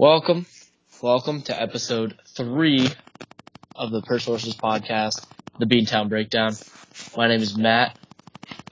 [0.00, 0.46] Welcome,
[1.02, 2.88] welcome to episode three
[3.76, 5.26] of the Per Sources podcast,
[5.58, 6.54] the Beantown Breakdown.
[7.18, 7.98] My name is Matt.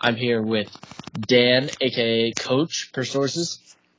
[0.00, 0.74] I'm here with
[1.20, 3.58] Dan, aka Coach Per Sources,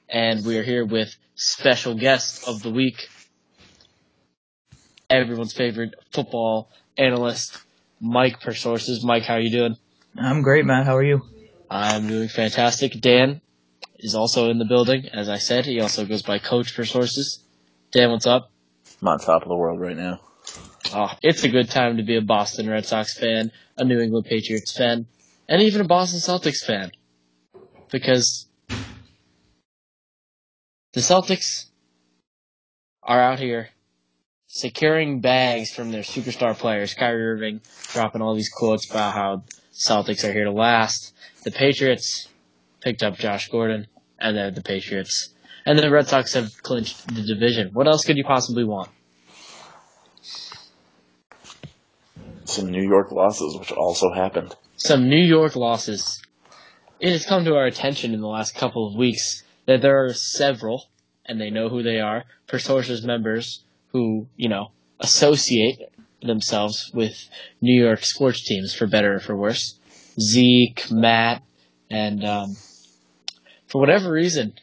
[0.09, 3.07] and we are here with special guest of the week,
[5.07, 7.61] everyone's favorite football analyst,
[8.01, 9.05] Mike Per Sources.
[9.05, 9.77] Mike, how are you doing?
[10.17, 10.87] I'm great, Matt.
[10.87, 11.21] How are you?
[11.69, 12.99] I'm doing fantastic.
[12.99, 13.41] Dan
[13.99, 15.07] is also in the building.
[15.13, 17.43] As I said, he also goes by Coach for Sources.
[17.91, 18.51] Dan, what's up?
[19.01, 20.21] I'm on top of the world right now.
[20.93, 24.25] Oh, it's a good time to be a Boston Red Sox fan, a New England
[24.25, 25.05] Patriots fan,
[25.47, 26.91] and even a Boston Celtics fan.
[27.91, 28.47] Because
[30.93, 31.65] the Celtics
[33.03, 33.69] are out here
[34.47, 36.93] securing bags from their superstar players.
[36.93, 37.61] Kyrie Irving
[37.93, 39.43] dropping all these quotes about how
[39.73, 41.13] Celtics are here to last.
[41.43, 42.27] The Patriots
[42.81, 43.87] picked up Josh Gordon,
[44.19, 45.33] and they're the Patriots.
[45.65, 47.69] And then the Red Sox have clinched the division.
[47.73, 48.89] What else could you possibly want?
[52.45, 54.55] Some New York losses, which also happened.
[54.75, 56.21] Some New York losses.
[56.99, 60.13] It has come to our attention in the last couple of weeks that there are
[60.13, 60.89] several,
[61.25, 62.25] and they know who they are,
[62.57, 67.29] Sources members who, you know, associate themselves with
[67.61, 69.79] New York sports teams for better or for worse.
[70.19, 71.43] Zeke, Matt,
[71.89, 72.55] and um,
[73.69, 74.53] for whatever reason,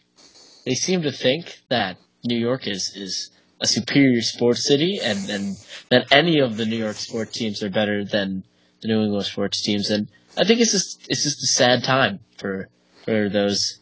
[0.64, 5.56] they seem to think that New York is, is a superior sports city and, and
[5.90, 8.44] that any of the New York sports teams are better than
[8.82, 9.90] the New England sports teams.
[9.90, 12.68] And I think it's just it's just a sad time for
[13.04, 13.78] for those,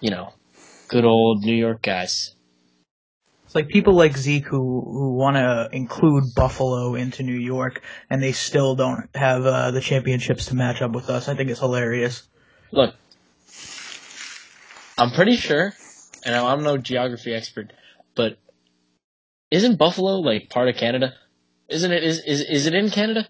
[0.00, 0.32] you know,
[0.88, 2.34] good old New York guys.
[3.44, 8.22] It's like people like Zeke who who want to include Buffalo into New York, and
[8.22, 11.28] they still don't have uh, the championships to match up with us.
[11.28, 12.26] I think it's hilarious.
[12.72, 12.94] Look,
[14.96, 15.72] I'm pretty sure,
[16.24, 17.72] and I'm no geography expert,
[18.14, 18.38] but
[19.50, 21.14] isn't Buffalo like part of Canada?
[21.68, 22.04] Isn't it?
[22.04, 23.28] Is is is it in Canada?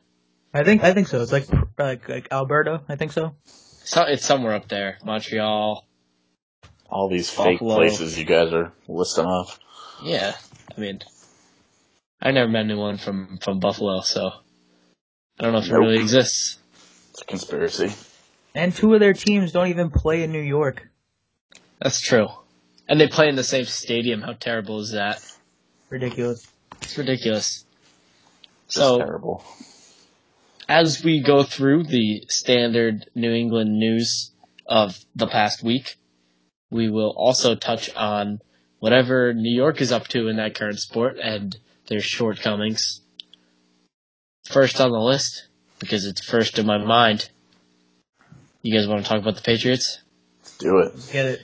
[0.52, 1.22] I think I think so.
[1.22, 1.46] It's like
[1.78, 2.82] like like Alberta.
[2.88, 3.34] I think so.
[3.44, 5.86] So it's somewhere up there, Montreal.
[6.88, 7.76] All these fake Buffalo.
[7.76, 9.58] places you guys are listing off.
[10.02, 10.34] Yeah,
[10.76, 11.00] I mean,
[12.20, 14.30] I never met anyone from from Buffalo, so
[15.38, 16.58] I don't know if it really exists.
[17.10, 17.92] It's a conspiracy.
[18.54, 20.88] And two of their teams don't even play in New York.
[21.84, 22.28] That's true,
[22.88, 24.22] and they play in the same stadium.
[24.22, 25.22] How terrible is that?
[25.90, 26.50] Ridiculous.
[26.80, 27.66] It's ridiculous.
[28.68, 29.44] Just So terrible.
[30.66, 34.30] as we go through the standard New England news
[34.66, 35.96] of the past week,
[36.70, 38.40] we will also touch on
[38.78, 41.54] whatever New York is up to in that current sport and
[41.88, 43.02] their shortcomings.
[44.46, 45.48] First on the list,
[45.80, 47.28] because it's first in my mind.
[48.62, 49.98] You guys want to talk about the Patriots?
[50.40, 50.94] Let's do it.
[51.12, 51.42] Get it?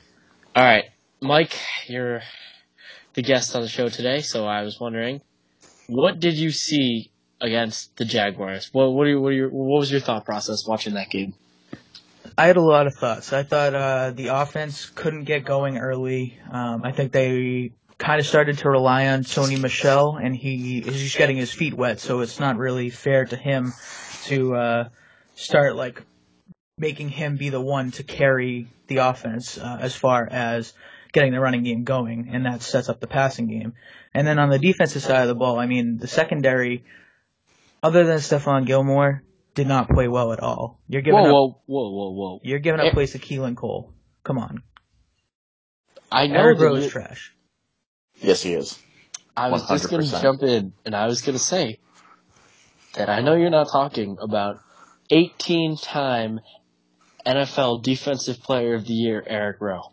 [0.56, 0.86] All right,
[1.20, 1.56] Mike,
[1.86, 2.22] you're
[3.14, 5.20] the guest on the show today, so I was wondering,
[5.86, 8.68] what did you see against the Jaguars?
[8.72, 11.34] What what, you, what, your, what was your thought process watching that game?
[12.36, 13.32] I had a lot of thoughts.
[13.32, 16.36] I thought uh, the offense couldn't get going early.
[16.50, 21.00] Um, I think they kind of started to rely on Sony Michel, and he is
[21.00, 23.72] just getting his feet wet, so it's not really fair to him
[24.24, 24.88] to uh,
[25.36, 26.02] start like
[26.80, 30.72] making him be the one to carry the offense uh, as far as
[31.12, 33.74] getting the running game going, and that sets up the passing game.
[34.14, 36.84] And then on the defensive side of the ball, I mean, the secondary,
[37.82, 39.22] other than Stephon Gilmore,
[39.54, 40.80] did not play well at all.
[40.88, 42.40] You're giving Whoa, up whoa, whoa, whoa, whoa!
[42.42, 42.92] you're giving up Eh.
[42.92, 43.92] plays to Keelan Cole.
[44.24, 44.62] Come on.
[46.10, 47.34] I know Eric Rowe is trash.
[48.20, 48.78] Yes, he is.
[49.36, 51.78] I was just going to jump in, and I was going to say
[52.94, 54.60] that I know you're not talking about
[55.10, 56.40] 18-time
[57.26, 59.92] NFL Defensive Player of the Year Eric Rowe.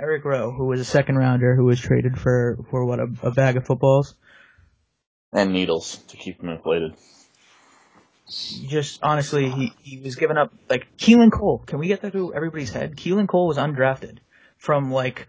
[0.00, 3.30] Eric Rowe, who was a second rounder who was traded for, for what, a, a
[3.30, 4.14] bag of footballs?
[5.32, 6.94] And needles to keep him inflated.
[8.28, 11.62] Just honestly, he, he was giving up, like, Keelan Cole.
[11.66, 12.96] Can we get that through everybody's head?
[12.96, 14.18] Keelan Cole was undrafted
[14.56, 15.26] from, like,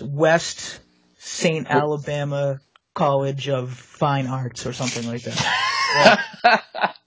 [0.00, 0.80] West
[1.18, 1.66] St.
[1.68, 2.60] Alabama
[2.94, 6.94] College of Fine Arts or something like that.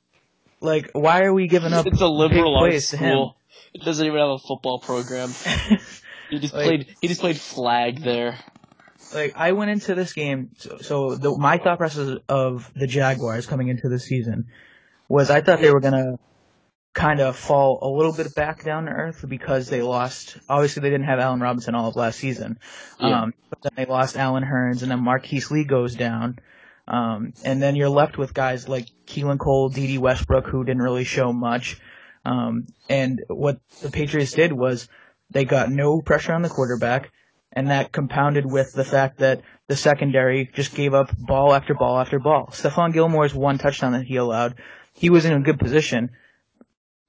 [0.62, 3.12] Like, why are we giving up it's a liberal arts plays to him?
[3.14, 3.38] school.
[3.74, 5.32] It doesn't even have a football program.
[6.30, 6.96] He just Like- played.
[7.02, 8.38] He just played flag there.
[9.16, 13.48] like I went into this game, so, so the, my thought process of the Jaguars
[13.48, 14.46] coming into the season
[15.08, 16.20] was I thought they were gonna
[16.94, 20.38] kind of fall a little bit back down to earth because they lost.
[20.48, 22.60] Obviously, they didn't have Allen Robinson all of last season,
[23.00, 23.24] Yeah.
[23.24, 26.38] um, but then they lost Allen Hurns, and then Marquise Lee goes down.
[26.90, 31.04] Um, and then you're left with guys like Keelan Cole, Dede Westbrook, who didn't really
[31.04, 31.80] show much.
[32.26, 34.90] Um, and what the Patriots did was
[35.30, 37.12] they got no pressure on the quarterback.
[37.52, 42.00] And that compounded with the fact that the secondary just gave up ball after ball
[42.00, 42.50] after ball.
[42.52, 44.56] Stephon Gilmore's one touchdown that he allowed,
[44.94, 46.12] he was in a good position.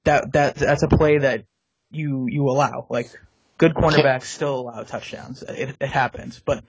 [0.03, 1.45] That that that's a play that
[1.91, 2.87] you you allow.
[2.89, 3.11] Like
[3.59, 5.43] good cornerbacks still allow touchdowns.
[5.43, 6.63] It, it happens, but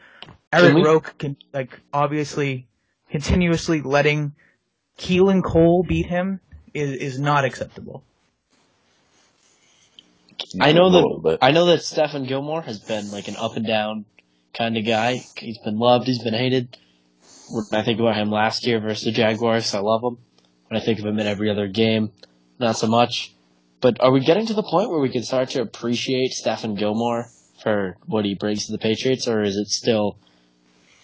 [0.53, 2.69] Eric we- Roque can like obviously
[3.13, 4.33] continuously letting
[4.99, 6.41] Keelan Cole beat him
[6.75, 8.03] is is not acceptable.
[10.61, 11.39] I know that.
[11.41, 14.07] I know that Stephon Gilmore has been like an up and down
[14.55, 15.25] kind of guy.
[15.37, 16.77] He's been loved, he's been hated.
[17.51, 20.17] When I think about him last year versus the Jaguars, I love him.
[20.69, 22.13] When I think of him in every other game,
[22.59, 23.35] not so much.
[23.83, 27.29] But are we getting to the point where we can start to appreciate Stephon Gilmore
[27.63, 30.17] for what he brings to the Patriots, or is it still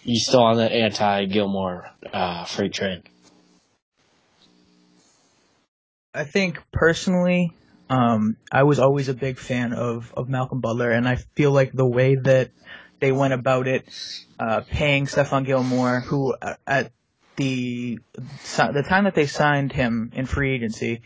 [0.09, 3.03] you still on that anti Gilmore uh, freight train?
[6.13, 7.53] I think personally,
[7.89, 11.71] um, I was always a big fan of, of Malcolm Butler, and I feel like
[11.71, 12.49] the way that
[12.99, 13.85] they went about it,
[14.39, 16.91] uh, paying Stephon Gilmore, who uh, at
[17.35, 21.01] the the time that they signed him in free agency,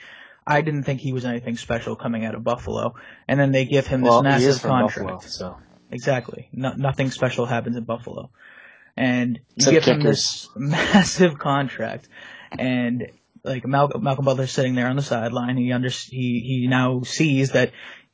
[0.48, 2.96] I didn't think he was anything special coming out of Buffalo,
[3.28, 5.10] and then they give him this Well, he massive is from contract.
[5.10, 5.58] Buffalo, so
[5.92, 8.32] Exactly, no, nothing special happens in Buffalo,
[8.96, 12.08] and you give him this massive contract,
[12.52, 13.10] and
[13.44, 15.58] like Malcolm, Malcolm Butler's sitting there on the sideline.
[15.58, 17.72] He under he he now sees that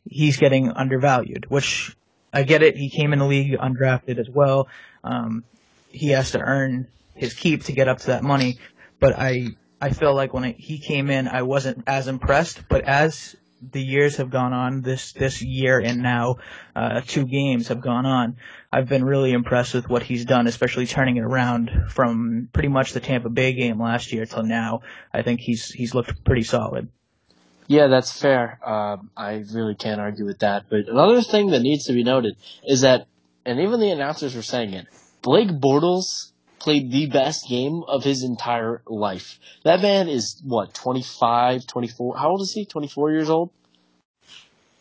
[0.08, 1.96] he's getting undervalued, which
[2.34, 2.76] I get it.
[2.76, 4.68] He came in the league undrafted as well.
[5.04, 5.44] Um,
[5.90, 8.60] he has to earn his keep to get up to that money,
[9.00, 9.50] but I
[9.82, 12.68] I feel like when I, he came in, I wasn't as impressed.
[12.68, 16.38] But as the years have gone on, this this year and now
[16.76, 18.38] uh, two games have gone on,
[18.72, 22.94] I've been really impressed with what he's done, especially turning it around from pretty much
[22.94, 24.82] the Tampa Bay game last year till now.
[25.14, 26.90] I think he's he's looked pretty solid.
[27.68, 28.60] Yeah, that's fair.
[28.68, 30.66] Um, I really can't argue with that.
[30.70, 32.36] But another thing that needs to be noted
[32.68, 33.08] is that,
[33.46, 34.88] and even the announcers were saying it,
[35.22, 39.40] Blake Bortles played the best game of his entire life.
[39.64, 42.18] That man is, what, 25, 24?
[42.18, 42.66] How old is he?
[42.66, 43.52] 24 years old?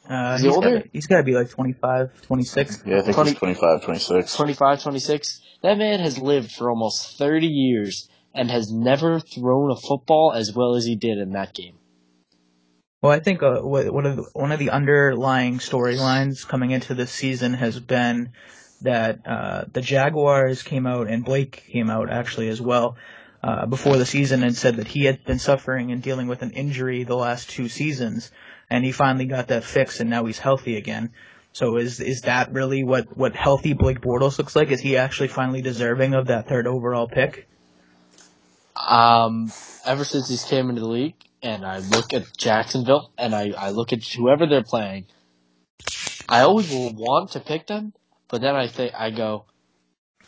[0.08, 0.70] Uh, Is he he's older?
[0.78, 2.82] gotta- he's got to be like 25, 26.
[2.86, 4.36] Yeah, I think 20 he's 25, 26.
[4.36, 5.40] 25, 26?
[5.62, 10.52] That man has lived for almost 30 years and has never thrown a football as
[10.54, 11.74] well as he did in that game.
[13.02, 17.54] Well, I think uh, one of one of the underlying storylines coming into this season
[17.54, 18.32] has been
[18.82, 22.96] that uh, the Jaguars came out and Blake came out actually as well
[23.42, 26.50] uh, before the season and said that he had been suffering and dealing with an
[26.52, 28.30] injury the last two seasons,
[28.70, 31.12] and he finally got that fixed and now he's healthy again.
[31.52, 34.70] So is is that really what what healthy Blake Bortles looks like?
[34.70, 37.48] Is he actually finally deserving of that third overall pick?
[38.76, 39.50] Um,
[39.84, 43.70] ever since he's came into the league, and I look at Jacksonville, and I, I
[43.70, 45.06] look at whoever they're playing,
[46.28, 47.92] I always will want to pick them,
[48.28, 49.44] but then I think I go,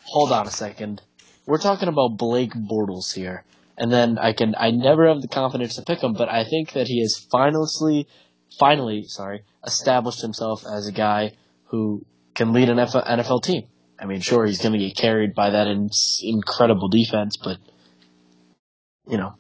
[0.03, 1.03] hold on a second,
[1.47, 3.45] we're talking about Blake Bortles here,
[3.77, 6.73] and then I can I never have the confidence to pick him, but I think
[6.73, 8.07] that he has finally,
[8.59, 11.33] finally, sorry, established himself as a guy
[11.65, 12.05] who
[12.35, 13.65] can lead an NFL, team.
[13.99, 15.91] I mean, sure, he's going to get carried by that in,
[16.23, 17.59] incredible defense, but
[19.09, 19.35] you know,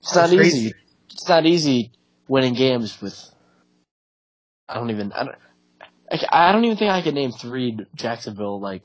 [0.00, 0.72] it's not That's easy.
[1.10, 1.92] It's not easy
[2.28, 3.18] winning games with.
[4.68, 5.12] I don't even.
[5.12, 5.36] I don't.
[6.10, 8.82] I, don't even think I could name three Jacksonville like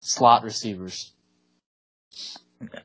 [0.00, 1.12] slot receivers.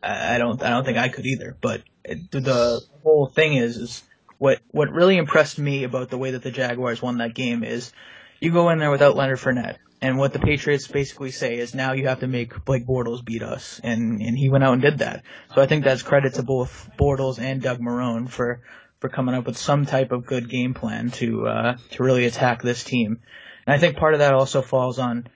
[0.01, 1.57] I I don't I don't think I could either.
[1.59, 4.03] But the whole thing is is
[4.37, 7.91] what what really impressed me about the way that the Jaguars won that game is
[8.39, 9.77] you go in there without Leonard Fournette.
[10.01, 13.41] And what the Patriots basically say is now you have to make Blake Bortles beat
[13.41, 15.23] us, and and he went out and did that.
[15.55, 18.59] So I think that's credit to both Bortles and Doug Marrone for
[19.03, 22.61] for coming up with some type of good game plan to uh, to really attack
[22.61, 23.19] this team.
[23.67, 25.27] And I think part of that also falls on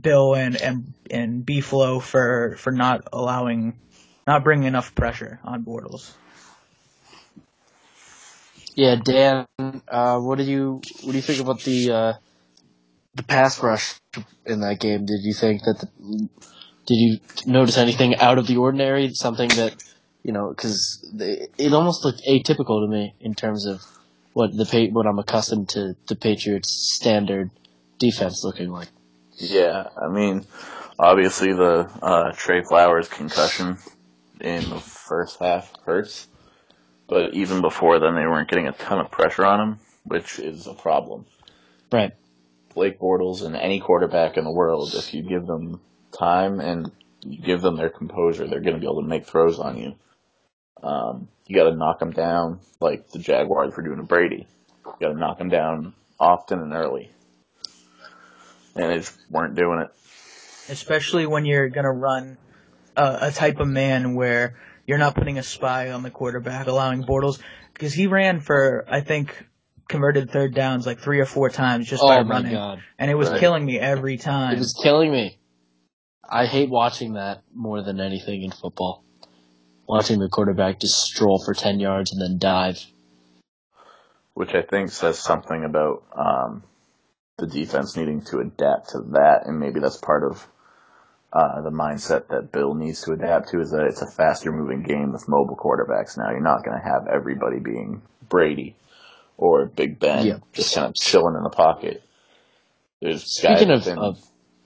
[0.00, 3.78] Bill and and and B Flow for for not allowing,
[4.26, 6.12] not bringing enough pressure on Bortles.
[8.74, 9.46] Yeah, Dan.
[9.86, 12.12] Uh, what do you what do you think about the uh,
[13.16, 13.96] the pass rush
[14.46, 15.04] in that game?
[15.04, 15.78] Did you think that?
[15.78, 16.28] The,
[16.86, 19.12] did you notice anything out of the ordinary?
[19.12, 19.74] Something that
[20.24, 23.82] you know, because it almost looked atypical to me in terms of
[24.32, 27.50] what the what I'm accustomed to the Patriots standard
[27.98, 28.88] defense looking like.
[29.36, 30.46] Yeah, I mean,
[30.98, 33.76] obviously the uh, Trey Flowers concussion
[34.40, 36.26] in the first half hurts,
[37.06, 40.66] but even before then, they weren't getting a ton of pressure on him, which is
[40.66, 41.26] a problem.
[41.92, 42.12] Right.
[42.74, 45.80] Blake Bortles and any quarterback in the world, if you give them
[46.12, 46.90] time and
[47.20, 49.94] you give them their composure, they're going to be able to make throws on you.
[50.82, 54.46] Um, you got to knock them down like the Jaguars were doing to Brady.
[54.86, 57.10] You got to knock them down often and early.
[58.76, 59.88] and they just weren't doing it.
[60.68, 62.36] especially when you're going to run
[62.96, 67.02] a, a type of man where you're not putting a spy on the quarterback, allowing
[67.04, 67.40] Bortles
[67.72, 69.46] because he ran for I think
[69.88, 72.80] converted third downs like three or four times just by Oh my running, god.
[72.98, 73.40] and it was Right.
[73.40, 74.54] killing me every time.
[74.54, 75.38] It was killing me.
[76.28, 79.04] I hate watching that more than anything in football.
[79.86, 82.84] Watching the quarterback just stroll for 10 yards and then dive.
[84.34, 86.62] which I think says something about um,
[87.36, 90.46] the defense needing to adapt to that, and maybe that's part of
[91.32, 93.60] uh, the mindset that Bill needs to adapt to.
[93.60, 96.30] Is that it's a faster moving game with mobile quarterbacks now.
[96.30, 98.74] You're not going to have everybody being Brady
[99.36, 100.38] or Big Ben, Yeah.
[100.52, 102.02] just kind of chilling in the pocket.
[103.00, 104.18] There's guys Speaking that of- of-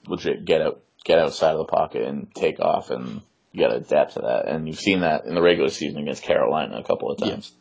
[0.06, 3.20] legit get out, get outside of the pocket and take off, and
[3.52, 4.48] you got to adapt to that.
[4.48, 7.30] And you've seen that in the regular season against Carolina a couple of Yeah.
[7.30, 7.52] times.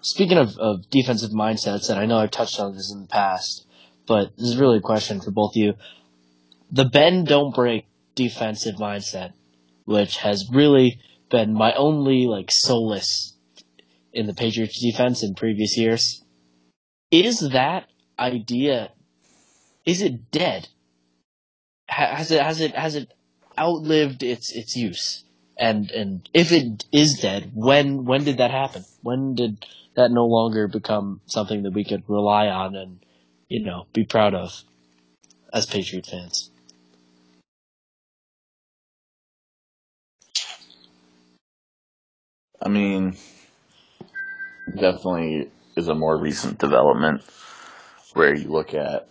[0.00, 3.66] Speaking of, of defensive mindsets, and I know I've touched on this in the past,
[4.06, 5.74] but this is really a question for both of you.
[6.70, 9.32] The bend don't break defensive mindset,
[9.84, 13.36] which has really been my only like solace
[14.12, 16.24] in the Patriots defense in previous years.
[17.10, 18.92] Is that idea
[19.86, 20.68] is it dead?
[21.88, 23.12] Has it has it has it
[23.58, 25.24] outlived its its use?
[25.58, 28.84] And and if it is dead, when when did that happen?
[29.02, 32.98] When did that no longer become something that we could rely on and
[33.48, 34.62] you know be proud of
[35.52, 36.50] as Patriot fans?
[42.60, 43.16] I mean,
[44.74, 47.22] definitely is a more recent development
[48.14, 49.08] where you look at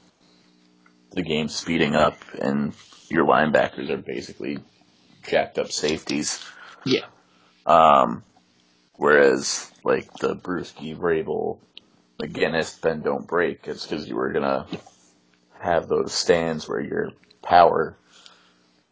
[1.16, 2.74] the game speeding up and
[3.10, 4.60] your linebackers are basically
[5.28, 6.44] jacked up safeties.
[6.86, 7.06] Yeah.
[7.66, 8.24] Um,
[8.98, 11.58] whereas like the Bruschi, Vrabel,
[12.22, 13.68] McGinest, then don't break.
[13.68, 14.68] It's because you were gonna
[15.60, 17.98] have those stands where your power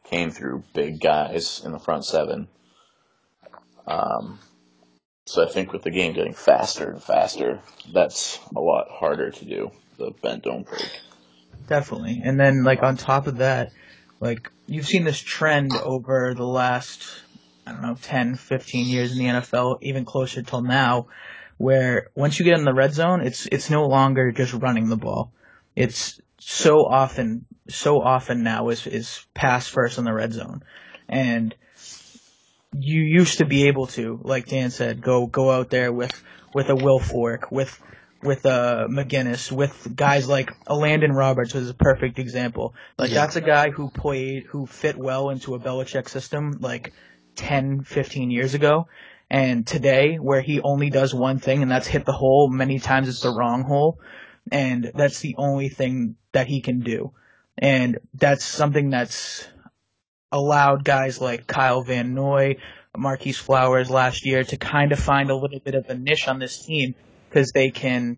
[0.06, 2.48] came through big guys in the front seven.
[3.86, 4.40] Um,
[5.26, 7.60] so I think with the game getting faster and faster,
[7.94, 9.72] that's a lot harder to do.
[9.98, 10.90] The bend don't break.
[11.68, 12.22] Definitely.
[12.24, 13.72] And then like on top of that,
[14.20, 17.22] like you've seen this trend over the last
[17.66, 21.08] I don't know 10, 15 years in the NFL, even closer till now,
[21.58, 24.98] where once you get in the red zone, it's it's no longer just running the
[24.98, 25.32] ball.
[25.76, 30.64] It's so often so often now is is pass first in the red zone.
[31.08, 31.56] And
[32.78, 36.12] you used to be able to, like Dan said, go go out there with
[36.54, 37.80] with a Will Fork, with
[38.24, 42.74] with uh McGinest, with guys like a Landon Roberts was a perfect example.
[42.98, 43.22] Like Yeah.
[43.22, 46.94] that's a guy who played who fit well into a Belichick system like
[47.36, 48.88] 10, 15 years ago.
[49.30, 52.50] And today, where he only does one thing, and that's hit the hole.
[52.50, 54.00] Many times it's the wrong hole,
[54.52, 57.14] and that's the only thing that he can do.
[57.58, 59.48] And that's something that's
[60.32, 62.58] allowed guys like Kyle Van Noy,
[62.96, 66.38] Marquis Flowers last year to kind of find a little bit of a niche on
[66.38, 66.94] this team
[67.34, 68.18] because they can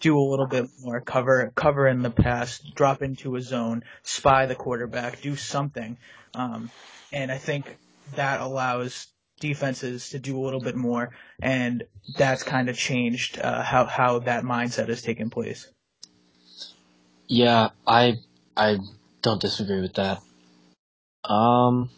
[0.00, 4.46] do a little bit more cover cover in the pass, drop into a zone, spy
[4.46, 5.96] the quarterback, do something.
[6.34, 6.70] Um,
[7.12, 7.76] and I think
[8.14, 9.08] that allows
[9.40, 11.82] defenses to do a little bit more, and
[12.16, 15.68] that's kind of changed uh, how how that mindset has taken place.
[17.26, 18.18] Yeah, I
[18.56, 18.78] I
[19.22, 20.20] don't disagree with that.
[21.24, 21.90] Um,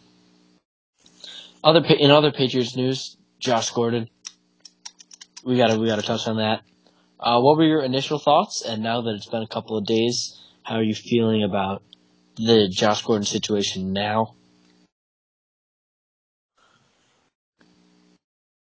[1.63, 4.09] other in other Patriots news, Josh Gordon.
[5.45, 6.63] We gotta we gotta touch on that.
[7.19, 8.63] Uh, what were your initial thoughts?
[8.63, 11.83] And now that it's been a couple of days, how are you feeling about
[12.35, 14.33] the Josh Gordon situation now?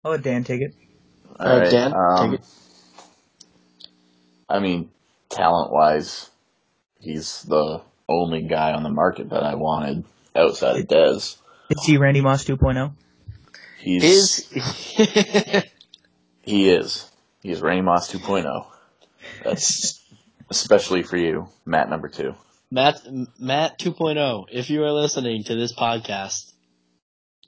[0.04, 0.76] I'll let Dan take it.
[1.40, 2.46] All right, Alright, Dan, um, take it.
[4.50, 4.92] I mean,
[5.30, 6.30] talent wise,
[7.00, 10.04] he's the only guy on the market that I wanted
[10.36, 11.38] outside of Dez.
[11.70, 12.58] Is he Randy Moss oh?
[12.58, 12.92] 2.0?
[13.80, 15.64] He's Is
[16.44, 17.10] he is
[17.42, 18.66] he's Randy Moss 2.0.
[19.44, 20.02] That's
[20.50, 22.36] especially for you, Matt number two.
[22.70, 23.02] Matt
[23.40, 24.46] Matt 2.0?
[24.52, 26.52] If you are listening to this podcast,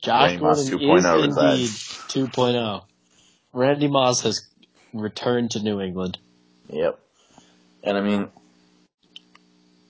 [0.01, 2.83] Josh Randy Moss Gordon 2.0 is indeed 2.0.
[3.53, 4.47] Randy Moss has
[4.93, 6.17] returned to New England.
[6.69, 6.99] Yep.
[7.83, 8.27] And I mean,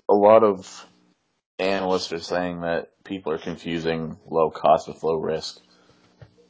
[0.10, 0.86] a lot of
[1.58, 5.60] analysts are saying that people are confusing low cost with low risk,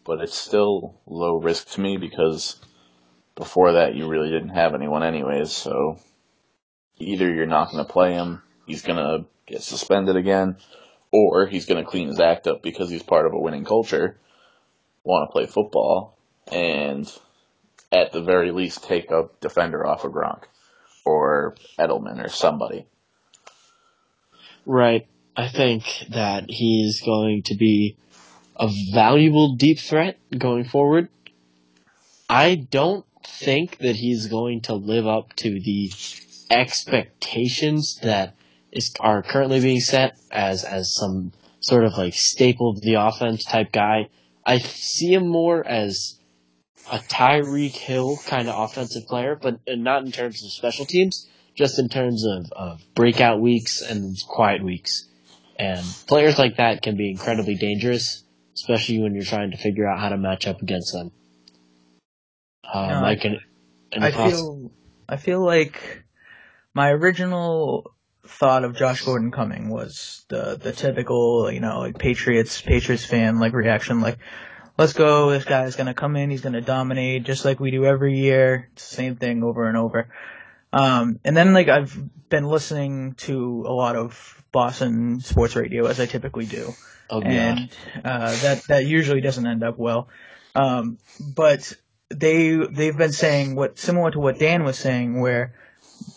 [0.05, 2.57] but it's still low risk to me because
[3.35, 5.97] before that you really didn't have anyone anyways, so
[6.97, 10.57] either you're not going to play him, he's going to get suspended again,
[11.11, 14.17] or he's going to clean his act up because he's part of a winning culture,
[15.03, 16.17] want to play football,
[16.51, 17.11] and
[17.91, 20.43] at the very least take a defender off of Gronk
[21.05, 22.85] or Edelman or somebody.
[24.65, 25.07] Right.
[25.37, 27.97] I think that he's going to be
[28.55, 31.09] a valuable deep threat going forward.
[32.29, 35.91] I don't think that he's going to live up to the
[36.49, 38.35] expectations that
[38.71, 43.43] is are currently being set as as some sort of like staple of the offense
[43.43, 44.09] type guy.
[44.45, 46.19] I see him more as
[46.91, 51.79] a Tyreek Hill kind of offensive player, but not in terms of special teams, just
[51.79, 55.05] in terms of, of breakout weeks and quiet weeks.
[55.57, 58.23] And players like that can be incredibly dangerous,
[58.65, 61.11] especially when you're trying to figure out how to match up against them.
[62.67, 63.39] Uh, No, Mike, any,
[63.91, 64.33] any I thoughts?
[64.33, 64.71] feel
[65.07, 66.03] I feel like
[66.73, 67.93] my original
[68.25, 73.39] thought of Josh Gordon coming was the the typical, you know, like Patriots Patriots fan
[73.39, 74.17] like reaction like
[74.79, 78.17] let's go, this guy's gonna come in, he's gonna dominate just like we do every
[78.17, 78.69] year.
[78.73, 80.09] It's the same thing over and over.
[80.75, 81.97] Um and then like I've
[82.29, 86.75] been listening to a lot of Boston sports radio as I typically do
[87.09, 87.69] oh, and
[88.03, 90.07] uh, that that usually doesn't end up well.
[90.55, 91.73] Um, but
[92.09, 95.53] they they've been saying what similar to what Dan was saying, where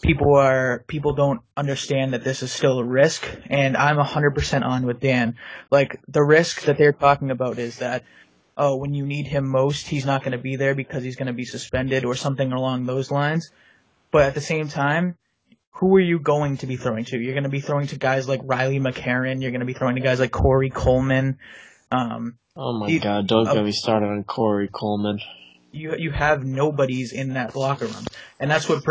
[0.03, 4.65] people are people don't understand that this is still a risk, and I'm hundred percent
[4.65, 5.37] on with Dan.
[5.71, 8.05] Like the risk that they're talking about is that.
[8.61, 11.29] Oh, when you need him most, he's not going to be there because he's going
[11.29, 13.53] to be suspended or something along those lines.
[14.11, 15.17] But at the same time,
[15.73, 17.19] who are you going to be throwing to?
[17.19, 19.41] You're going to be throwing to guys like Riley McCarron.
[19.43, 21.39] You're going to be throwing to guys like Corey Coleman.
[21.93, 23.29] Um, Oh my you- God!
[23.29, 25.21] Don't uh, get me started on Corey Coleman.
[25.71, 28.05] you you have nobodies in that locker room,
[28.41, 28.83] and that's what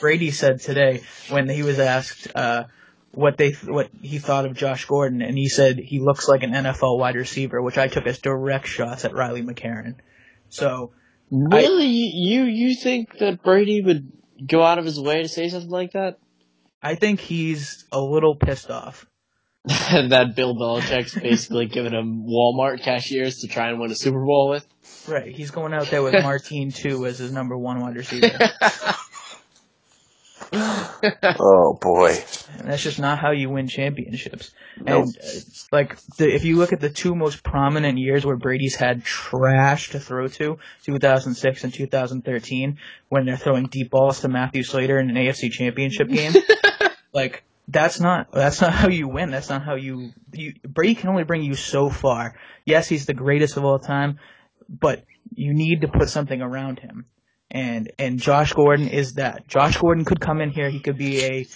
[0.00, 2.64] Brady said today when he was asked uh,
[3.10, 6.52] what they what he thought of Josh Gordon, and he said he looks like an
[6.52, 9.96] NFL wide receiver, which I took as direct shots at Riley McCarron.
[10.48, 10.92] So
[11.30, 14.10] Really, you you think that Brady would
[14.46, 16.18] go out of his way to say something like that?
[16.82, 19.06] I think he's a little pissed off.
[19.64, 24.48] that Bill Belichick's basically giving him Walmart cashiers to try and win a Super Bowl
[24.48, 24.66] with.
[25.06, 28.26] Right, he's going out there with Martine too as his number one wide receiver,
[30.54, 32.16] Oh boy.
[32.58, 34.52] and that's just not how you win championships.
[34.78, 35.06] Nope.
[35.06, 38.74] And uh, like, the, if you look at the two most prominent years where Brady's
[38.74, 44.62] had trash to throw to, 2006 and 2013, when they're throwing deep balls to Matthew
[44.62, 46.32] Slater in an AFC Championship game,
[47.12, 49.30] like that's not that's not how you win.
[49.30, 52.34] That's not how you you Brady can only bring you so far.
[52.64, 54.18] Yes, he's the greatest of all time,
[54.68, 57.06] but you need to put something around him.
[57.52, 59.46] And and Josh Gordon is that.
[59.46, 60.70] Josh Gordon could come in here.
[60.70, 61.46] He could be a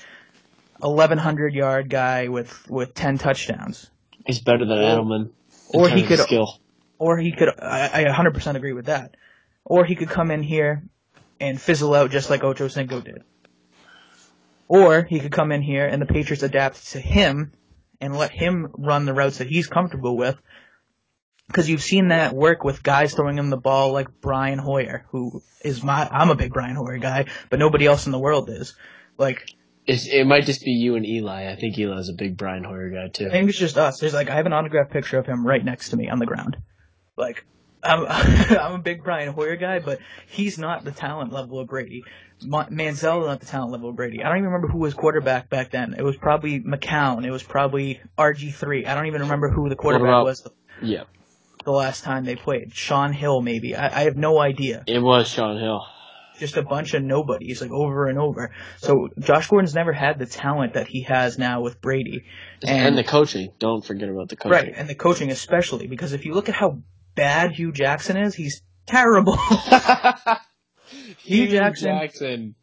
[0.79, 3.91] 1100 yard guy with with 10 touchdowns.
[4.27, 5.31] He's better than Edelman.
[5.71, 6.61] Or he could- skill.
[6.99, 9.17] Or he could I, I 100% agree with that.
[9.65, 10.83] Or he could come in here
[11.41, 13.23] and fizzle out just like Ocho Cinco did.
[14.69, 17.53] Or he could come in here and the Patriots adapt to him
[18.01, 20.37] and let him run the routes that he's comfortable with.
[21.49, 25.43] Because you've seen that work with guys throwing him the ball like Brian Hoyer, who
[25.63, 28.75] is my I'm a big Brian Hoyer guy, but nobody else in the world is.
[29.17, 29.49] Like
[29.87, 31.51] It's, it might just be you and Eli.
[31.51, 33.29] I think Eli's a big Brian Hoyer guy too.
[33.29, 34.01] I think it's just us.
[34.01, 36.27] There's like I have an autographed picture of him right next to me on the
[36.27, 36.57] ground.
[37.17, 37.47] Like
[37.83, 42.03] I'm I'm a big Brian Hoyer guy, but he's not the talent level of Brady.
[42.43, 44.23] Ma- Manziel is not the talent level of Brady.
[44.23, 45.95] I don't even remember who was quarterback back then.
[45.97, 47.25] It was probably McCown.
[47.25, 48.87] It was probably RG3.
[48.87, 50.47] I don't even remember who the quarterback about- was
[50.83, 51.05] Yeah,
[51.67, 52.73] the last time they played.
[52.73, 53.77] Sean Hill maybe.
[53.77, 54.85] I, I have no idea.
[54.87, 55.83] it was Sean Hill.
[56.39, 58.53] Just a bunch of nobodies like over and over.
[58.79, 62.25] So Josh Gordon's never had the talent that he has now with Brady.
[62.67, 63.53] And, the coaching.
[63.59, 64.53] Don't forget about the coaching.
[64.53, 66.79] Right, and the coaching especially, because if you look at how
[67.15, 69.37] bad Hue Jackson is, he's terrible.
[71.25, 72.55] Hue Jackson- Jackson.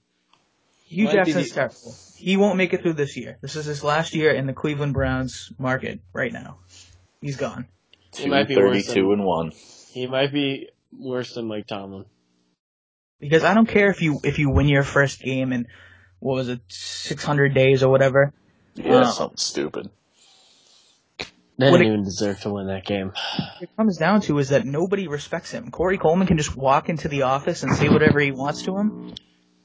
[0.87, 1.95] Hue Jackson's the- terrible.
[2.15, 3.37] He won't make it through this year.
[3.41, 6.59] This is his last year in the Cleveland Browns market right now.
[7.21, 7.67] He's gone.
[8.19, 9.51] It might be worse than- and 1.
[9.91, 12.05] He might be worse than Mike Tomlin.
[13.19, 15.67] Because I don't care if you if you win your first game in
[16.19, 18.33] what was it, six hundred days or whatever.
[18.75, 19.89] Yeah, Uh, something stupid.
[21.57, 23.09] They didn't it- even deserve to win that game.
[23.09, 25.69] What it comes down to is that nobody respects him.
[25.71, 29.13] Corey Coleman can just walk into the office and say whatever he wants to him.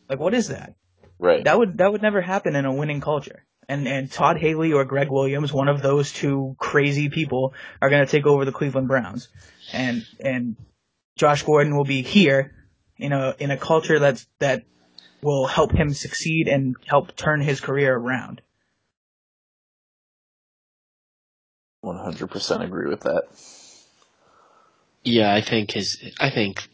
[0.09, 0.75] Like what is that?
[1.19, 1.43] Right.
[1.45, 3.45] That would that would never happen in a winning culture.
[3.69, 7.53] And and Todd Haley or Gregg Williams, one of those two crazy people,
[7.83, 9.29] are going to take over the Cleveland Browns,
[9.73, 10.57] and and
[11.17, 12.55] Josh Gordon will be here
[12.97, 14.65] in a in a culture that's that
[15.23, 18.41] will help him succeed and help turn his career around.
[21.85, 23.25] 100% agree with that.
[25.05, 25.99] Yeah, I think his.
[26.19, 26.69] I think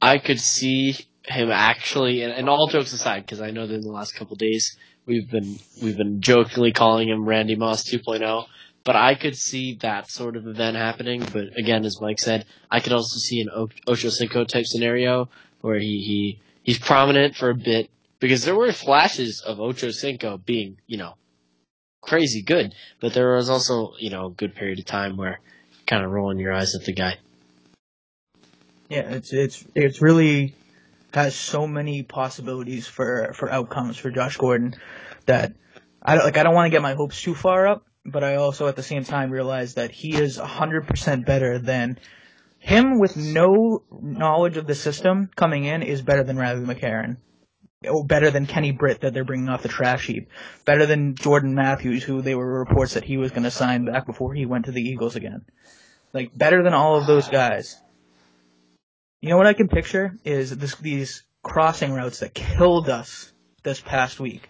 [0.00, 3.80] I could see him actually, and, and all jokes aside, because I know that in
[3.80, 8.46] the last couple days We've been we've been jokingly calling him Randy Moss 2.0,
[8.82, 11.24] but I could see that sort of event happening.
[11.32, 15.28] But again, as Mike said, I could also see an o- Ocho Cinco type scenario
[15.60, 17.88] where he, he he's prominent for a bit
[18.18, 21.14] because there were flashes of Ocho Cinco being you know
[22.02, 25.38] crazy good, but there was also you know a good period of time where
[25.86, 27.16] kind of rolling your eyes at the guy.
[28.88, 30.54] Yeah, it's it's it's really
[31.16, 34.74] has so many possibilities for for outcomes for Josh Gordon
[35.24, 35.54] that
[36.02, 38.36] I don't like I don't want to get my hopes too far up, but I
[38.36, 41.98] also at the same time realize that he is 100% better than
[42.58, 47.16] him with no knowledge of the system coming in is better than Ravi McCarron.
[47.86, 50.28] Oh, better than Kenny Britt that they're bringing off the trash heap.
[50.66, 54.04] Better than Jordan Matthews, who they were reports that he was going to sign back
[54.04, 55.46] before he went to the Eagles again.
[56.12, 57.80] Like better than all of those guys.
[59.26, 63.32] You know what I can picture is this, these crossing routes that killed us
[63.64, 64.48] this past week.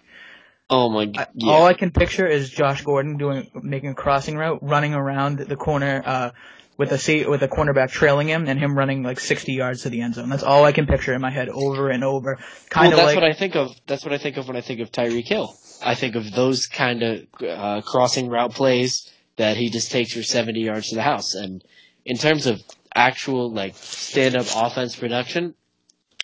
[0.69, 1.29] Oh my god!
[1.33, 1.51] Yeah.
[1.51, 5.55] All I can picture is Josh Gordon doing making a crossing route, running around the
[5.55, 6.29] corner uh,
[6.77, 9.89] with a sa- with a cornerback trailing him, and him running like 60 yards to
[9.89, 10.29] the end zone.
[10.29, 12.37] That's all I can picture in my head over and over.
[12.69, 13.71] Kind well, of that's like what I think of.
[13.87, 15.55] That's what I think of when I think of Tyreek Hill.
[15.83, 20.21] I think of those kind of uh, crossing route plays that he just takes for
[20.21, 21.33] 70 yards to the house.
[21.33, 21.63] And
[22.05, 22.61] in terms of
[22.97, 25.53] actual like stand up offense production,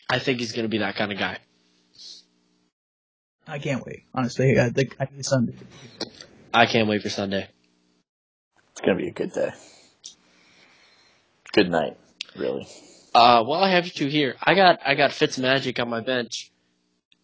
[0.09, 1.37] I think he's going to be that kind of guy.
[3.47, 4.05] I can't wait.
[4.13, 5.53] Honestly, I think I need Sunday.
[6.53, 7.49] I can't wait for Sunday.
[8.71, 9.51] It's gonna be a good day.
[11.51, 11.97] Good night,
[12.35, 12.67] really.
[13.13, 15.99] Uh, while I have you two here, I got I got Fitz Magic on my
[15.99, 16.51] bench,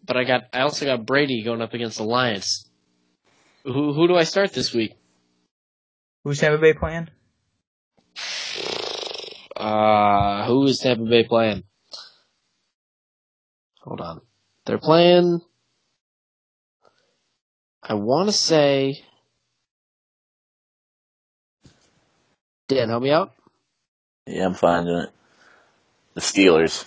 [0.05, 2.69] but I got I also got Brady going up against the Lions.
[3.63, 4.93] Who who do I start this week?
[6.23, 7.09] Who's Tampa Bay playing?
[9.59, 11.63] Uh, who is Tampa Bay playing?
[13.81, 14.21] Hold on.
[14.65, 15.41] They're playing.
[17.83, 19.03] I want to say.
[22.69, 23.33] Dan, help me out.
[24.25, 25.09] Yeah, I'm finding it.
[26.13, 26.85] The Steelers.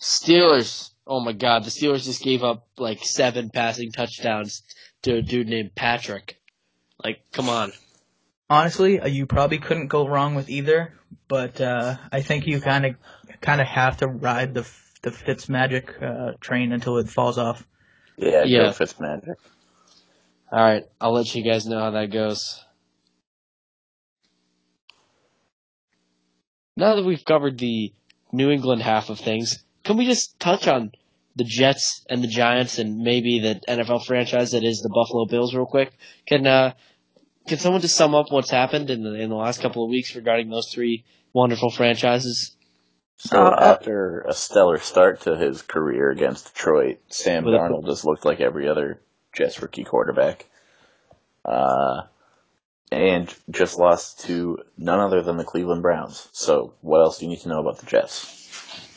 [0.00, 0.90] Steelers.
[1.06, 4.62] Oh my God, the Steelers just gave up like seven passing touchdowns
[5.02, 6.38] to a dude named Patrick.
[7.02, 7.72] Like, come on.
[8.48, 10.94] Honestly, uh, you probably couldn't go wrong with either,
[11.28, 12.96] but uh, I think you kind of
[13.40, 14.68] kind of have to ride the
[15.02, 17.66] the Fitzmagic uh, train until it falls off.
[18.16, 18.64] Yeah, Yeah.
[18.64, 19.36] Joe Fitzmagic.
[20.52, 22.64] All right, I'll let you guys know how that goes.
[26.76, 27.92] Now that we've covered the
[28.32, 30.92] New England half of things, can we just touch on
[31.36, 35.54] the Jets and the Giants and maybe the NFL franchise that is the Buffalo Bills
[35.54, 35.92] real quick?
[36.26, 36.74] Can uh,
[37.46, 40.14] can someone just sum up what's happened in the in the last couple of weeks
[40.14, 42.56] regarding those three wonderful franchises?
[43.16, 47.86] So Uh, after a stellar start to his career against Detroit, Sam With a- Darnold
[47.86, 49.00] just looked like every other
[49.32, 50.46] Jets rookie quarterback.
[51.44, 52.02] Uh,
[52.90, 56.28] and just lost to none other than the Cleveland Browns.
[56.32, 58.40] So what else do you need to know about the Jets?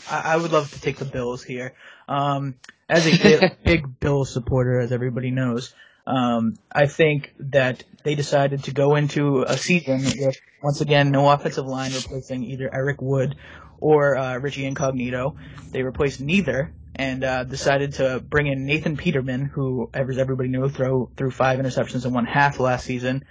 [0.10, 1.74] I, I would love to take the Bills here.
[2.08, 2.56] Um,
[2.90, 5.74] as a big, big Bills supporter, as everybody knows,
[6.08, 11.30] um, I think that they decided to go into a season with once again no
[11.30, 13.36] offensive line replacing either Eric Wood
[13.80, 15.36] or uh, Richie Incognito.
[15.72, 20.70] They replaced neither and uh, decided to bring in Nathan Peterman, who, as everybody knew,
[20.70, 23.26] throw threw five interceptions in one half last season,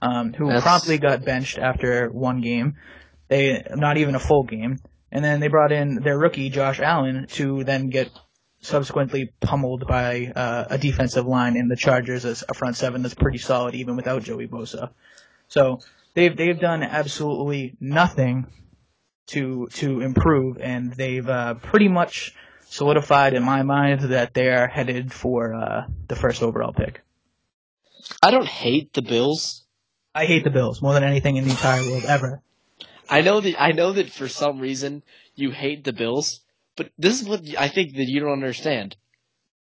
[0.00, 2.76] um, who That's- promptly got benched after one game.
[3.28, 4.78] They not even a full game.
[5.14, 8.08] And then they brought in their rookie Josh Allen to then get
[8.62, 13.14] subsequently pummeled by uh, a defensive line in the Chargers as a front seven that's
[13.14, 14.90] pretty solid even without Joey Bosa.
[15.48, 15.80] So
[16.14, 18.46] they've they've done absolutely nothing
[19.28, 22.34] to to improve, and they've uh, pretty much
[22.68, 27.02] solidified in my mind that they are headed for uh, the first overall pick.
[28.22, 29.64] I don't hate the Bills.
[30.14, 32.42] I hate the Bills more than anything in the entire world ever.
[33.08, 35.02] I know that I know that for some reason
[35.34, 36.40] you hate the Bills,
[36.76, 38.96] but this is what I think that you don't understand.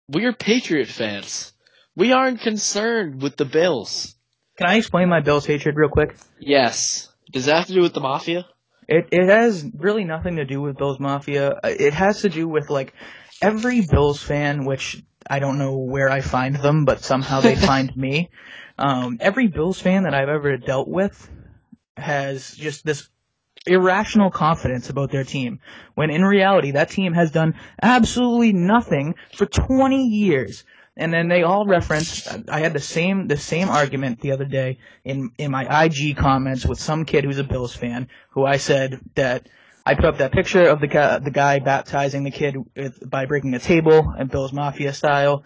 [0.10, 1.54] We're Patriot fans.
[1.96, 4.16] We aren't concerned with the Bills.
[4.58, 6.16] Can I explain my Bills hatred real quick?
[6.40, 7.10] Yes.
[7.32, 8.46] Does that have to do with the Mafia?
[8.88, 11.60] It it has really nothing to do with Bills Mafia.
[11.64, 12.94] It has to do with like
[13.42, 17.96] every Bills fan, which I don't know where I find them, but somehow they find
[17.96, 18.30] me.
[18.78, 21.30] Um, every Bills fan that I've ever dealt with
[21.98, 23.10] has just this
[23.68, 25.60] irrational confidence about their team,
[25.96, 30.64] when in reality that team has done absolutely nothing for 20 years.
[30.98, 32.26] And then they all reference.
[32.48, 36.66] I had the same the same argument the other day in in my IG comments
[36.66, 39.50] with some kid who's a Bills fan, who I said that
[39.86, 42.56] I put up that picture of the guy, the guy baptizing the kid
[43.06, 45.44] by breaking a table in Bills Mafia style.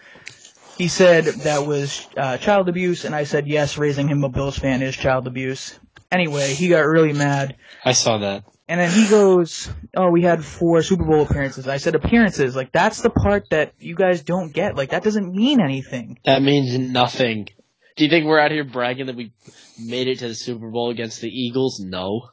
[0.78, 4.58] he said that was uh, child abuse, and I said yes, raising him a Bills
[4.58, 5.78] fan is child abuse.
[6.12, 8.44] Anyway, he got really mad, I saw that.
[8.68, 12.72] and then he goes, "Oh, we had four Super Bowl appearances." I said appearances, like
[12.72, 14.76] that's the part that you guys don't get.
[14.76, 16.18] Like that doesn't mean anything.
[16.26, 17.50] That means nothing.
[17.96, 19.34] Do you think we're out here bragging that we
[19.80, 21.80] made it to the Super Bowl against the Eagles?
[21.80, 22.30] No.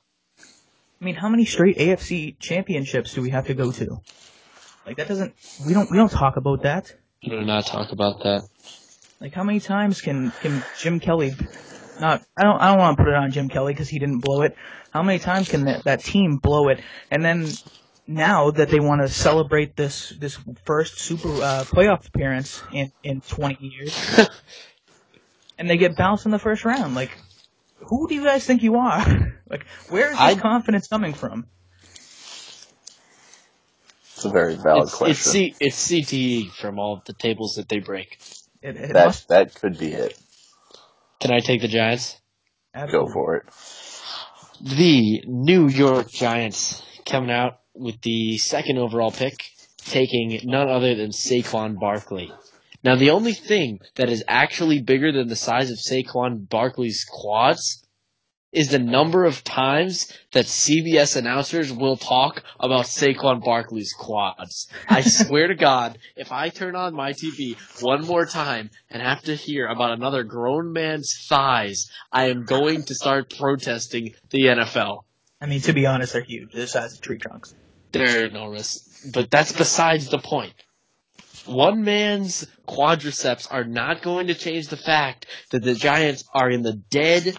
[1.00, 3.98] I mean, how many straight AFC championships do we have to go to?
[4.86, 5.34] Like that doesn't.
[5.66, 5.90] We don't.
[5.90, 6.94] We don't talk about that.
[7.22, 8.42] We do not talk about that.
[9.20, 11.34] Like how many times can can Jim Kelly
[12.00, 14.20] not I don't I don't want to put it on Jim Kelly because he didn't
[14.20, 14.56] blow it.
[14.90, 16.80] How many times can that, that team blow it?
[17.10, 17.52] And then
[18.06, 23.20] now that they want to celebrate this this first super uh, playoff appearance in in
[23.20, 23.94] 20 years,
[25.58, 27.10] and they get bounced in the first round, like
[27.76, 29.34] who do you guys think you are?
[29.50, 31.46] like where is this I- confidence coming from?
[34.14, 35.32] It's a very valid It's, it's, question.
[35.32, 38.18] C, it's CTE from all of the tables that they break.
[38.62, 40.18] It, it that must that could be it.
[41.20, 42.20] Can I take the Giants?
[42.90, 43.44] Go for it.
[44.60, 49.44] The New York Giants coming out with the second overall pick,
[49.78, 52.32] taking none other than Saquon Barkley.
[52.82, 57.85] Now, the only thing that is actually bigger than the size of Saquon Barkley's quads
[58.52, 64.68] is the number of times that CBS announcers will talk about Saquon Barkley's quads.
[64.88, 69.22] I swear to God, if I turn on my TV one more time and have
[69.24, 75.02] to hear about another grown man's thighs, I am going to start protesting the NFL.
[75.40, 76.52] I mean, to be honest, they're huge.
[76.52, 77.54] They're the size of tree trunks.
[77.92, 79.06] They're enormous.
[79.12, 80.54] But that's besides the point.
[81.44, 86.62] One man's quadriceps are not going to change the fact that the Giants are in
[86.62, 87.36] the dead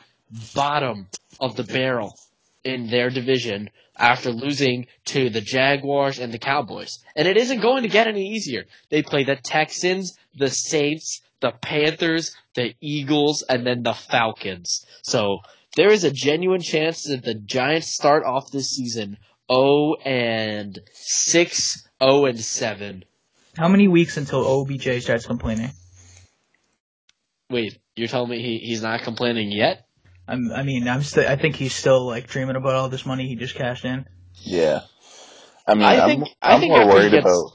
[0.54, 1.08] bottom
[1.40, 2.18] of the barrel
[2.64, 7.00] in their division after losing to the Jaguars and the Cowboys.
[7.16, 8.66] And it isn't going to get any easier.
[8.90, 14.86] They play the Texans, the Saints, the Panthers, the Eagles, and then the Falcons.
[15.02, 15.40] So
[15.76, 19.18] there is a genuine chance that the Giants start off this season
[19.52, 23.06] 0 and 6, 0 and 7.
[23.58, 25.72] How many weeks until OBJ starts complaining?
[27.50, 29.87] Wait, you're telling me he, he's not complaining yet?
[30.28, 31.28] I'm, I mean, I'm still.
[31.28, 34.06] I think he's still like dreaming about all this money he just cashed in.
[34.44, 34.82] Yeah.
[35.66, 37.52] I mean, I I think- am I I'm think more worried gets- about.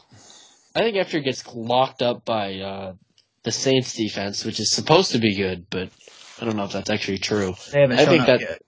[0.75, 2.95] I think after he gets locked up by uh,
[3.43, 5.91] the Saints defense, which is supposed to be good, but
[6.41, 7.55] I don't know if that's actually true.
[7.73, 8.63] They haven't I shown think up that- yet.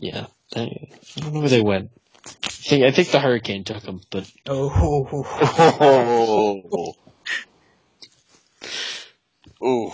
[0.00, 1.90] Yeah, I I don't know where they went.
[2.24, 5.26] I think, I think the hurricane took him, but Oh,
[5.80, 6.94] Oh.
[9.64, 9.92] Ooh.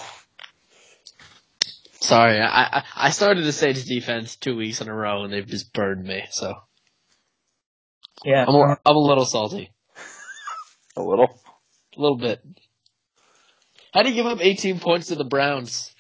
[2.09, 5.47] Sorry, I I, I started the Saints defense two weeks in a row, and they've
[5.47, 6.25] just burned me.
[6.31, 6.55] So
[8.25, 8.45] yeah.
[8.47, 9.73] I'm a, I'm a little salty,
[10.97, 11.39] A little.
[11.97, 12.43] a little bit.
[13.93, 15.95] How do you give up 18 points to the Browns?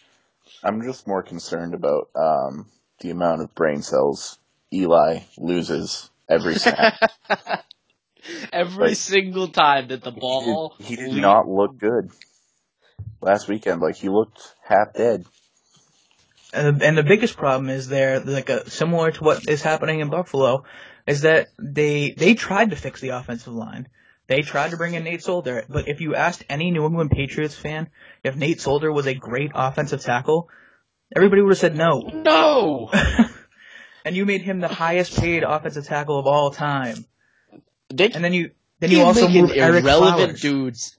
[0.63, 2.67] I'm just more concerned about um,
[3.01, 4.39] the amount of brain cells
[4.73, 6.95] Eli loses every snap.
[8.53, 12.11] Every Like, single time that the he ball did, he did not look good
[13.23, 13.81] last weekend.
[13.81, 15.25] Like he looked half dead.
[16.53, 20.01] And the, and the biggest problem is there, like a, similar to what is happening
[20.01, 20.65] in Buffalo,
[21.07, 23.89] is that they they tried to fix the offensive line.
[24.29, 27.55] They tried to bring in Nate Solder, but if you asked any New England Patriots
[27.55, 27.89] fan
[28.23, 30.51] if Nate Solder was a great offensive tackle,
[31.17, 32.01] everybody would have said no.
[32.01, 32.91] No.
[34.05, 37.07] and you made him the highest paid offensive tackle of all time.
[37.89, 40.41] They And then you then you also moved Ereck irrelevant Flowers.
[40.41, 40.97] dudes.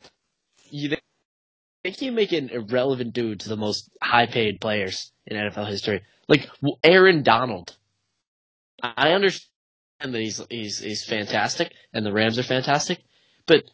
[1.84, 6.02] They, keep making irrelevant dudes the most high-paid players in NFL history.
[6.28, 6.50] Like
[6.84, 7.76] Aaron Donald.
[8.82, 9.50] I understand
[10.02, 13.00] that he's he's he's fantastic, and the Rams are fantastic,
[13.46, 13.66] but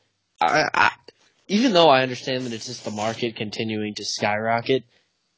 [0.41, 0.91] I, I,
[1.47, 4.83] even though I understand that it's just the market continuing to skyrocket,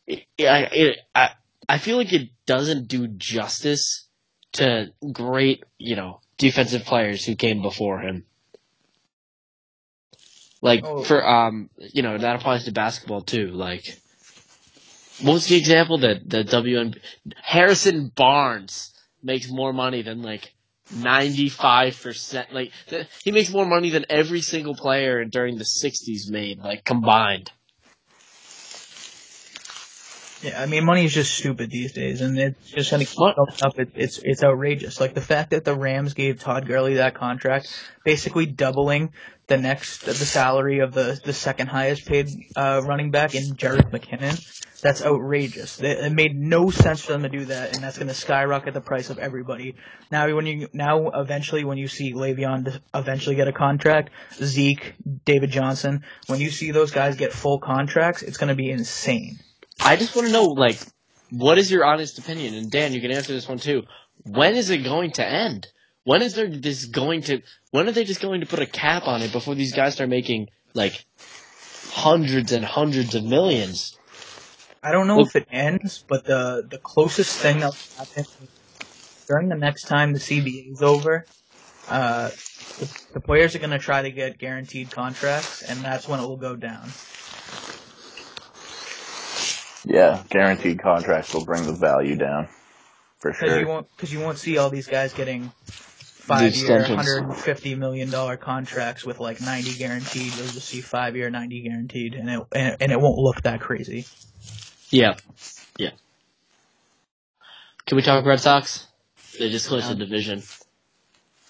[0.05, 1.31] it, I, it, I
[1.67, 4.07] I feel like it doesn't do justice
[4.53, 8.25] to great you know defensive players who came before him.
[10.61, 11.03] Like Oh.
[11.03, 13.47] for um, you know that applies to basketball too.
[13.51, 13.97] Like,
[15.21, 16.97] what was the example that the WN
[17.41, 20.53] Harrison Barnes makes more money than like
[20.91, 22.53] ninety five percent.
[22.53, 26.83] Like th- he makes more money than every single player during the '60s made, like
[26.83, 27.51] combined.
[30.43, 33.17] Yeah, I mean, money is just stupid these days, and it's just going to keep
[33.17, 33.79] going up.
[33.79, 34.99] It, it's it's outrageous.
[34.99, 37.67] Like the fact that the Rams gave Todd Gurley that contract,
[38.05, 39.13] basically doubling
[39.47, 43.91] the next the salary of the the second highest paid uh, running back in Jerick
[43.91, 44.37] McKinnon.
[44.81, 45.79] That's outrageous.
[45.81, 48.73] It, it made no sense for them to do that, and that's going to skyrocket
[48.73, 49.75] the price of everybody.
[50.11, 54.93] Now, when you now eventually when you see Le'Veon eventually get a contract, Zeke,
[55.25, 59.39] David Johnson, when you see those guys get full contracts, it's going to be insane.
[59.79, 60.79] I just want to know, like,
[61.31, 62.53] what is your honest opinion?
[62.55, 63.83] And Dan, you can answer this one too.
[64.23, 65.67] When is it going to end?
[66.07, 67.41] When is there this going to?
[67.71, 70.09] When are they just going to put a cap on it before these guys start
[70.09, 71.05] making like
[71.89, 73.99] hundreds and hundreds of millions?
[74.81, 78.25] I don't know Look- if it ends, but the the closest thing that will happen
[79.27, 81.27] during the next time the CBA is over,
[81.89, 82.29] uh,
[82.79, 86.23] the, the players are going to try to get guaranteed contracts, and that's when it
[86.23, 86.93] will go down.
[89.83, 92.47] Yeah, guaranteed contracts will bring the value down
[93.19, 93.49] for sure.
[93.49, 95.51] Because you won't because you won't see all these guys getting
[96.27, 100.35] five year, hundred and fifty million dollar contracts with like ninety guaranteed.
[100.35, 103.61] You'll just see five year, ninety guaranteed, and it and, and it won't look that
[103.61, 104.05] crazy.
[104.89, 105.15] Yeah,
[105.77, 105.91] yeah.
[107.85, 108.85] Can we talk Red Sox?
[109.39, 110.43] They just clinched the division.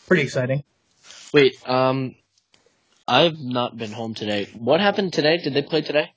[0.06, 0.64] Pretty exciting.
[1.34, 2.16] Wait, um,
[3.08, 4.48] I've not been home today.
[4.58, 5.38] What happened today?
[5.38, 6.14] Did they play today?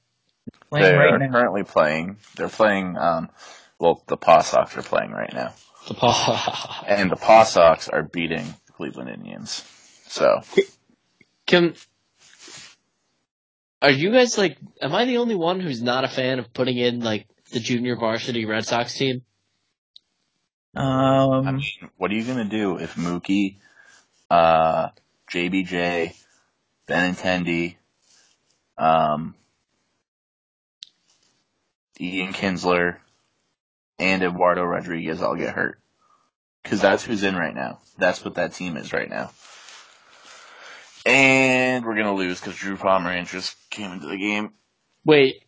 [0.69, 1.31] Playing They right are now.
[1.31, 2.17] currently playing.
[2.37, 2.97] They're playing.
[2.99, 3.31] Um,
[3.79, 5.55] well, the Paw Sox are playing right now,
[5.89, 6.85] The Paw.
[6.89, 9.65] and the Paw Sox are beating the Cleveland Indians.
[10.07, 10.43] So
[11.47, 11.75] Can
[13.83, 14.59] are you guys like?
[14.81, 17.97] Am I the only one who's not a fan of putting in like the junior
[17.97, 19.23] varsity Red Sox team?
[20.77, 23.57] Um, I mean, what are you gonna do if Mookie,
[24.31, 24.89] uh,
[25.31, 26.15] JBJ,
[26.87, 27.77] Benintendi,
[28.77, 29.35] um,
[31.99, 32.99] Ian Kinsler,
[34.01, 35.79] and Eduardo Rodriguez all get hurt?
[36.63, 37.79] Because that's who's in right now.
[37.99, 39.31] That's what that team is right now.
[41.07, 44.51] And we're gonna lose because Drew Pomeranz just came into the game.
[45.05, 45.43] Wait,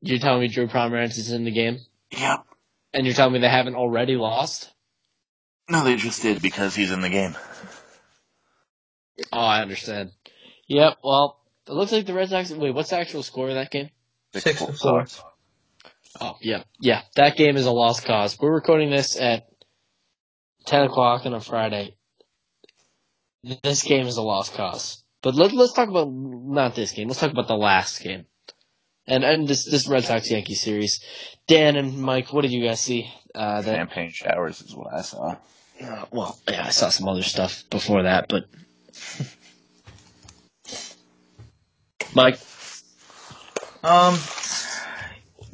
[0.00, 1.78] you're telling me Drew Pomeranz is in the game,
[2.10, 2.44] Yep.
[2.92, 4.72] and you're telling me they haven't already lost?
[5.68, 7.36] No, they just did because he's in the game.
[9.32, 10.10] Oh, I understand.
[10.66, 10.98] Yep.
[11.04, 12.50] Well, it looks like the Red Sox.
[12.50, 13.90] Wait, what's the actual score of that game?
[14.34, 14.74] Six to four.
[15.06, 15.22] Sox.
[16.20, 17.02] Oh, yeah, yeah.
[17.16, 18.38] That game is a lost cause.
[18.38, 19.46] We're recording this at
[20.66, 21.94] ten o'clock on a Friday.
[23.62, 25.02] This game is a lost cause.
[25.22, 27.08] But let, let's talk about not this game.
[27.08, 28.26] Let's talk about the last game,
[29.06, 31.02] and and this this Red Sox Yankee series.
[31.46, 33.10] Dan and Mike, what did you guys see?
[33.34, 35.36] Uh, that Champagne showers is what I saw.
[35.82, 38.44] uh, well, yeah, I saw some other stuff before that, but
[42.14, 42.38] Mike,
[43.82, 44.39] Um, the- the-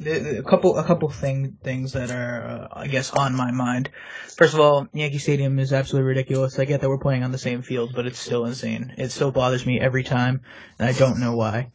[0.05, 3.89] a couple a couple thing things that are uh, I guess on my mind.
[4.37, 6.59] First of all, Yankee Stadium is absolutely ridiculous.
[6.59, 8.93] I get that we're playing on the same field, but it's still insane.
[8.97, 10.41] It still bothers me every time,
[10.79, 11.71] and I don't know why.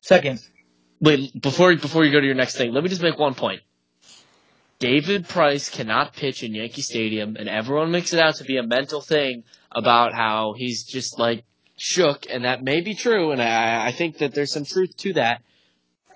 [0.00, 0.40] Second,
[1.00, 3.60] Wait, before before you go to your next thing, let me just make one point.
[4.80, 8.62] David Price cannot pitch in Yankee Stadium, and everyone makes it out to be a
[8.62, 11.44] mental thing about how he's just like
[11.76, 15.12] shook, and that may be true, and I, I think that there's some truth to
[15.14, 15.42] that.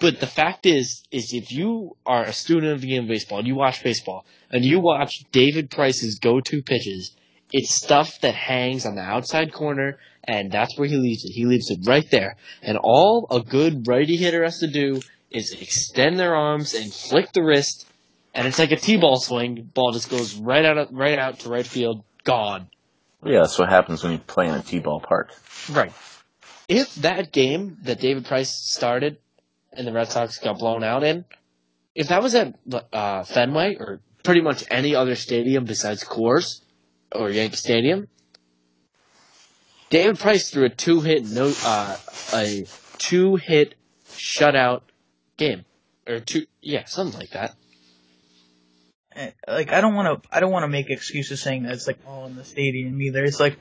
[0.02, 3.38] But the fact is, is if you are a student of the game of baseball
[3.38, 7.12] and you watch baseball and you watch David Price's go-to pitches,
[7.52, 11.30] it's stuff that hangs on the outside corner, and that's where he leaves it.
[11.30, 12.34] He leaves it right there.
[12.62, 17.30] And all a good righty hitter has to do is extend their arms and flick
[17.32, 17.86] the wrist,
[18.34, 19.70] and it's like a T-ball swing.
[19.72, 22.68] Ball just goes right out, right out to right field, gone.
[23.24, 25.30] Yeah, that's what happens when you play in a T-ball park.
[25.70, 25.92] Right.
[26.68, 29.18] If that game that David Price started
[29.72, 31.24] and the Red Sox got blown out in,
[31.94, 32.54] if that was at
[32.92, 36.60] uh, Fenway or pretty much any other stadium besides Coors
[37.14, 38.08] or Yankee Stadium,
[39.90, 41.96] David Price threw a two-hit no, uh,
[42.32, 42.66] a
[42.98, 43.74] two-hit
[44.08, 44.82] shutout
[45.36, 45.64] game
[46.08, 47.54] or two, yeah, something like that.
[49.14, 51.86] eh, like I don't want to I don't want to make excuses saying that it's
[51.86, 53.22] like all in the stadium either.
[53.24, 53.58] It's like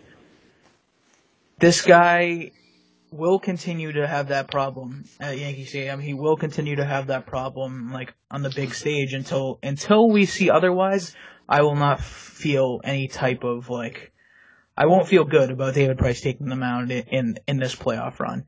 [1.60, 2.52] this guy
[3.12, 6.00] will continue to have that problem at Yankee Stadium.
[6.00, 10.26] He will continue to have that problem like on the big stage until until we
[10.26, 11.16] see otherwise.
[11.48, 14.14] I will not feel any type of like
[14.78, 18.20] I won't feel good about David Price taking the mound in in, in this playoff
[18.20, 18.46] run.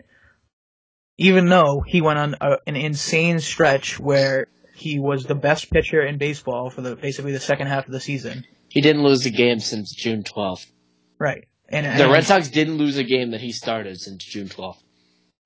[1.17, 6.01] Even though he went on a, an insane stretch where he was the best pitcher
[6.01, 8.45] in baseball for the basically the second half of the season.
[8.69, 10.65] He didn't lose a game since June 12th.
[11.19, 11.47] Right.
[11.73, 14.77] And The and, Red Sox didn't lose a game that he started since June 12th.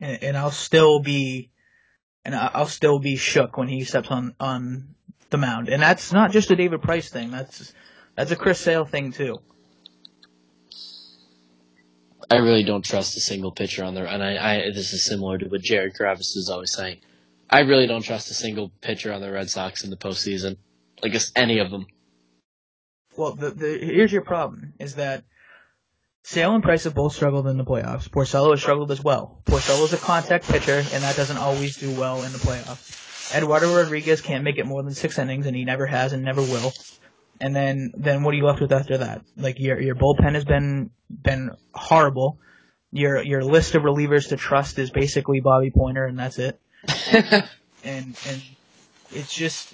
[0.01, 1.51] and, and I'll still be
[2.25, 4.95] and I- I'll still be shook when he steps on on
[5.29, 5.69] the mound.
[5.69, 7.31] And that's not just a David Price thing.
[7.31, 7.73] That's
[8.15, 9.37] that's a Chris Sale thing too.
[12.29, 15.37] I really don't trust a single pitcher on there, and I, I this is similar
[15.37, 16.99] to what Jared Carrabis is always saying.
[17.49, 20.57] I really don't trust a single pitcher on the Red Sox in the postseason,
[21.01, 21.85] like just any of them.
[23.15, 25.23] Well, the, the here's your problem: is that
[26.27, 28.09] Sale and Price have both struggled in the playoffs.
[28.09, 29.41] Porcello has struggled as well.
[29.45, 33.33] Porcello is a contact pitcher, and that doesn't always do well in the playoffs.
[33.33, 36.41] Eduardo Rodriguez can't make it more than six innings, and he never has and never
[36.41, 36.73] will.
[37.39, 39.21] And then, then what are you left with after that?
[39.37, 42.39] Like your your bullpen has been been horrible.
[42.91, 46.59] Your your list of relievers to trust is basically Bobby Poyner, and that's it.
[47.85, 48.41] And and
[49.11, 49.73] it's just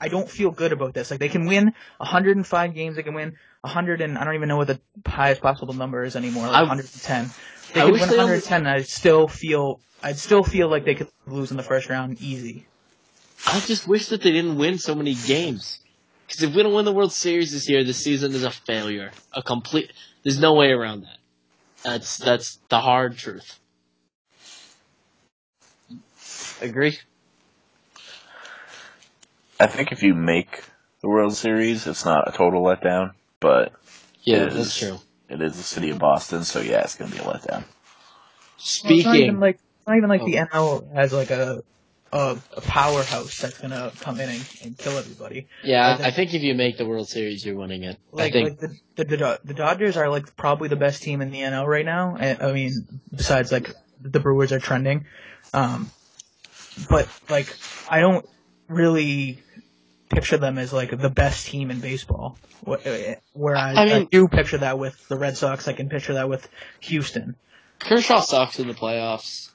[0.00, 1.10] I don't feel good about this.
[1.10, 4.56] Like they can win 105 games, they can win 100 and I don't even know
[4.56, 7.30] what the highest possible number is anymore, like I- 110.
[7.74, 10.84] They I could win they only- 110, and I'd still feel I'd still feel like
[10.84, 12.66] they could lose in the first round easy.
[13.46, 15.78] I just wish that they didn't win so many games.
[16.26, 19.10] Because if we don't win the World Series this year, the season is a failure.
[19.32, 19.92] A complete.
[20.22, 21.18] There's no way around that.
[21.82, 23.58] That's that's the hard truth.
[26.60, 26.98] Agree?
[29.62, 30.64] I think if you make
[31.02, 33.72] the World Series, it's not a total letdown, but
[34.24, 34.98] Yeah, It that's true.
[35.28, 37.62] it is the city of Boston, so yeah, it's going to be a letdown.
[37.62, 37.64] Well,
[38.58, 40.26] it's not even Speaking, like it's not even like Oh.
[40.26, 41.62] the NL has like a
[42.12, 45.46] a, a powerhouse that's gonna come in and, and kill everybody.
[45.62, 47.98] yeah, I think- I think if you make the World Series, you're winning it.
[48.12, 48.60] I Like, think like
[48.96, 51.86] the, the the the Dodgers are like probably the best team in the NL right
[51.86, 52.16] now.
[52.20, 53.70] And, I mean, besides like
[54.02, 55.06] the Brewers are trending,
[55.54, 55.90] um,
[56.90, 57.56] but like
[57.88, 58.28] I don't
[58.68, 59.42] really
[60.12, 62.36] picture them as like the best team in baseball.
[62.66, 65.66] Wh- uh, Whereas I I, mean- do picture that with the Red Sox.
[65.68, 66.48] I can picture that with
[66.80, 67.34] Houston.
[67.78, 69.50] Kershaw sucks in the playoffs.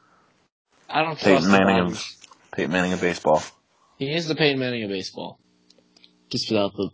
[0.89, 1.99] I don't Peyton trust the Manning Dodgers.
[1.99, 3.43] of Peyton Manning of baseball.
[3.97, 5.39] He is the Peyton Manning of baseball,
[6.29, 6.89] just without the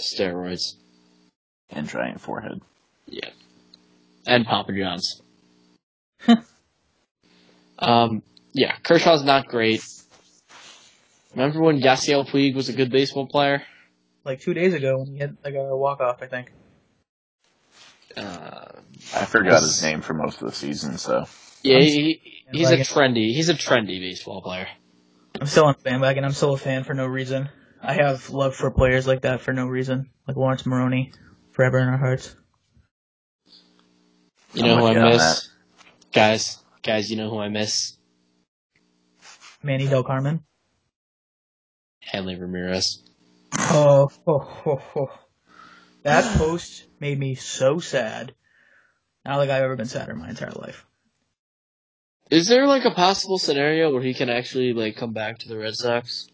[0.00, 0.74] steroids.
[1.70, 2.60] and giant forehead.
[3.06, 3.30] Yeah.
[4.26, 5.20] And Papa John's.
[7.78, 8.22] um,
[8.52, 9.82] yeah, Kershaw's not great.
[11.34, 13.62] Remember when Yasiel Puig was a good baseball player?
[14.24, 16.52] Like two days ago when he had like a walk off, I think.
[18.16, 18.66] Uh,
[19.16, 19.62] I forgot Yes.
[19.62, 21.26] his name for most of the season, so
[21.62, 24.68] yeah, he, he's a trendy, he's a trendy baseball player.
[25.40, 26.24] I'm still on the bandwagon.
[26.24, 27.48] I'm still a fan for no reason.
[27.82, 31.12] I have love for players like that for no reason, like Laurence Maroney,
[31.52, 32.36] forever in our hearts.
[34.54, 35.50] You I'm know who I miss?
[36.12, 37.96] Guys, guys, you know who I miss?
[39.62, 40.42] Manny Delcarmen.
[42.02, 43.02] Hanley Ramirez.
[43.58, 45.10] Oh, oh, oh, oh.
[46.02, 48.34] that post made me so sad.
[49.24, 50.84] I don't think I've ever been sadder in my entire life.
[52.30, 55.58] Is there like a possible scenario where he can actually like come back to the
[55.58, 56.28] Red Sox?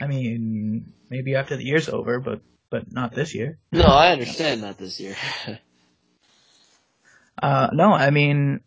[0.00, 3.58] I mean, maybe after the year's over, but but not this year.
[3.72, 5.16] No, I understand that this year.
[7.42, 8.60] Uh, no, I mean,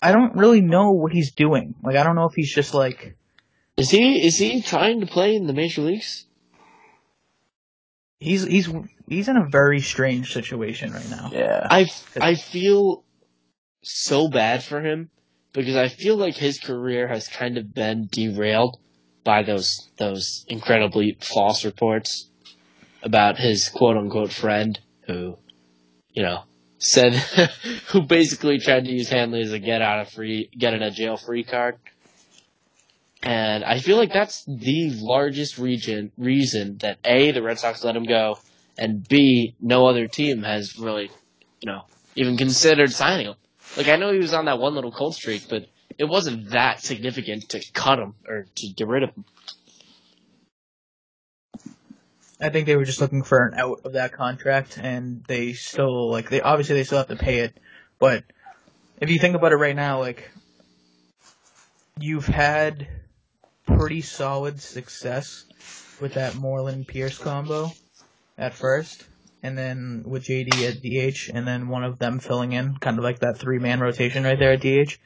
[0.00, 1.74] I don't really know what he's doing.
[1.82, 3.14] Like, I don't know if he's just like
[3.80, 6.26] is he is he trying to play in the major leagues?
[8.20, 8.68] he's he's
[9.08, 11.30] he's in a very strange situation right now.
[11.32, 11.66] yeah.
[11.68, 13.02] I I feel
[13.82, 15.10] so bad for him
[15.52, 18.78] because I feel like his career has kind of been derailed
[19.24, 22.28] by those those incredibly false reports
[23.02, 25.36] about his quote unquote friend who,
[26.12, 26.42] you know,
[26.78, 27.14] said
[27.88, 30.94] who basically tried to use Hanley as a get out of free get out of
[30.94, 31.76] jail free card.
[33.22, 37.94] And I feel like that's the largest region reason that A, the Red Sox let
[37.94, 38.38] him go,
[38.78, 41.10] and B, no other team has really,
[41.60, 41.82] you know,
[42.16, 43.34] even considered signing him.
[43.76, 45.66] Like I know he was on that one little cold streak, but
[45.98, 49.24] it wasn't that significant to cut him or to get rid of him.
[52.40, 56.10] I think they were just looking for an out of that contract, and they still
[56.10, 57.54] like they obviously they still have to pay it,
[57.98, 58.24] but
[58.98, 60.30] if you think about it right now, like
[61.98, 62.88] you've had
[63.76, 65.44] pretty solid success
[66.00, 67.72] with that Moreland Pearce combo
[68.38, 69.06] at first,
[69.42, 73.04] and then with JD at DH, and then one of them filling in, kind of
[73.04, 74.98] like that three man rotation right there at DH.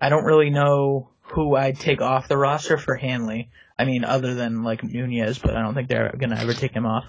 [0.00, 3.50] I don't really know who I'd take off the roster for Hanley.
[3.78, 6.86] I mean, other than like Nunez, but I don't think they're gonna ever take him
[6.86, 7.04] off.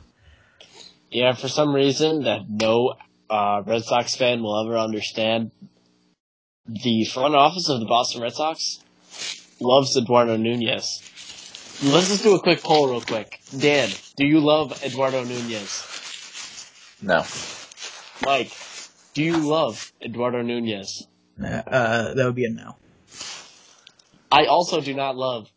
[1.09, 2.95] Yeah, for some reason that no
[3.29, 5.51] uh, Red Sox fan will ever understand,
[6.65, 8.79] the front office of the Boston Red Sox
[9.59, 11.01] loves Eduardo Nunez.
[11.83, 13.39] Let's just do a quick poll real quick.
[13.55, 15.83] Dan, do you love Eduardo Nunez?
[17.01, 17.23] no.
[18.25, 18.51] Mike,
[19.13, 21.07] do you love Eduardo Nunez?
[21.39, 22.75] Uh, that would be a no.
[24.31, 25.49] I also do not love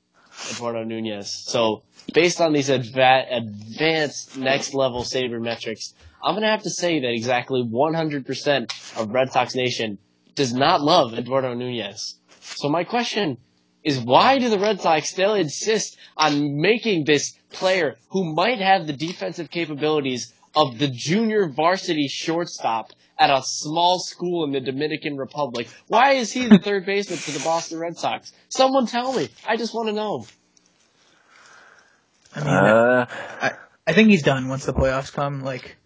[0.51, 1.33] Eduardo Nunez.
[1.33, 1.83] So
[2.13, 7.11] based on these adva- advanced next level saber metrics, I'm gonna have to say that
[7.13, 9.99] exactly 100% of Red Sox Nation
[10.35, 12.17] does not love Eduardo Nunez.
[12.41, 13.39] So my question
[13.85, 18.87] is why do the Red Sox still insist on making this player who might have
[18.87, 25.17] the defensive capabilities of the junior varsity shortstop at a small school in the Dominican
[25.17, 25.69] Republic?
[25.89, 28.33] Why is he the third baseman for the Boston Red Sox?
[28.49, 29.29] Someone tell me.
[29.47, 30.27] I just want to know.
[32.35, 33.07] I mean, Uh,
[33.41, 33.53] I,
[33.87, 35.43] I think he's done once the playoffs come.
[35.43, 35.77] Like,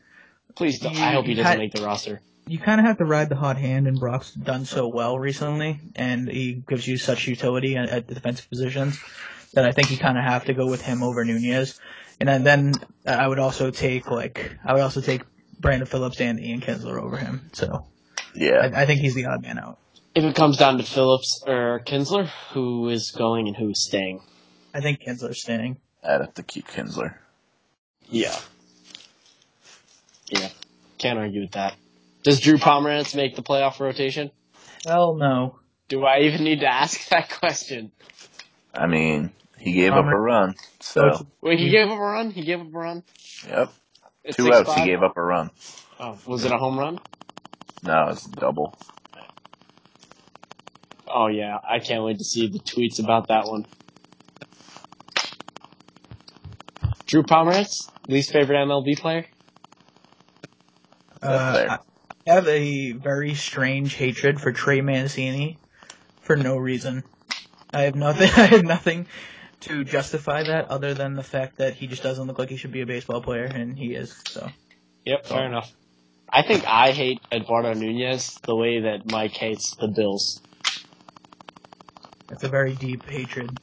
[0.54, 0.96] Please don't.
[0.96, 2.20] I hope he doesn't had- make the roster.
[2.46, 5.80] You kind of have to ride the hot hand, and Brock's done so well recently,
[5.96, 9.00] and he gives you such utility at, at the defensive positions
[9.54, 11.80] that I think you kind of have to go with him over Nunez.
[12.20, 12.74] And then, then
[13.06, 15.22] I would also take like I would also take
[15.58, 17.50] Brandon Phillips and Ian Kinsler over him.
[17.52, 17.86] So
[18.34, 18.70] yeah.
[18.74, 19.78] I, I think he's the odd man out.
[20.14, 24.20] If it comes down to Phillips or Kinsler, who is going and who is staying?
[24.72, 25.78] I think Kinsler's staying.
[26.04, 27.14] I'd have to keep Kinsler.
[28.08, 28.36] Yeah.
[30.28, 30.50] Yeah.
[30.98, 31.74] Can't argue with that.
[32.24, 34.30] Does Drew Pomeranz make the playoff rotation?
[34.84, 35.58] Hell no.
[35.88, 37.92] Do I even need to ask that question?
[38.74, 40.54] I mean, he gave up a run.
[40.80, 42.30] So, Wait, he He- gave up a run?
[42.30, 43.02] He gave up a run?
[43.46, 43.70] yep.
[44.24, 44.78] It's Two outs, 6-5?
[44.80, 45.50] he gave up a run.
[46.00, 46.98] Oh, was it a home run?
[47.82, 48.76] No, it's double.
[51.06, 53.66] Oh yeah, I can't wait to see the tweets about that one.
[57.06, 59.26] Drew Pomeranz, least favorite MLB player?
[61.22, 61.78] Uh, fair.
[62.26, 65.58] I have a very strange hatred for Trey Mancini
[66.20, 67.04] for no reason.
[67.72, 68.30] I have nothing.
[68.36, 69.06] I have nothing
[69.60, 72.72] to justify that other than the fact that he just doesn't look like he should
[72.72, 74.14] be a baseball player, and he is.
[74.26, 74.48] So
[75.04, 75.70] Yep, fair enough.
[76.32, 80.40] I think I hate Eduardo Nunez the way that Mike hates the Bills.
[82.30, 83.58] it's a very deep hatred.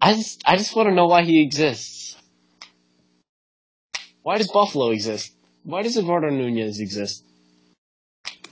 [0.00, 2.16] I just, I just want to know why he exists.
[4.22, 5.32] Why does Buffalo exist?
[5.64, 7.24] Why does Eduardo Nunez exist?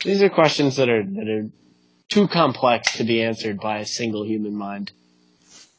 [0.04, 1.50] These are questions that are that are
[2.08, 4.92] too complex to be answered by a single human mind.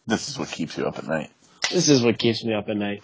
[0.08, 1.32] This is what keeps you up at night.
[1.72, 3.04] This is what keeps me up at night.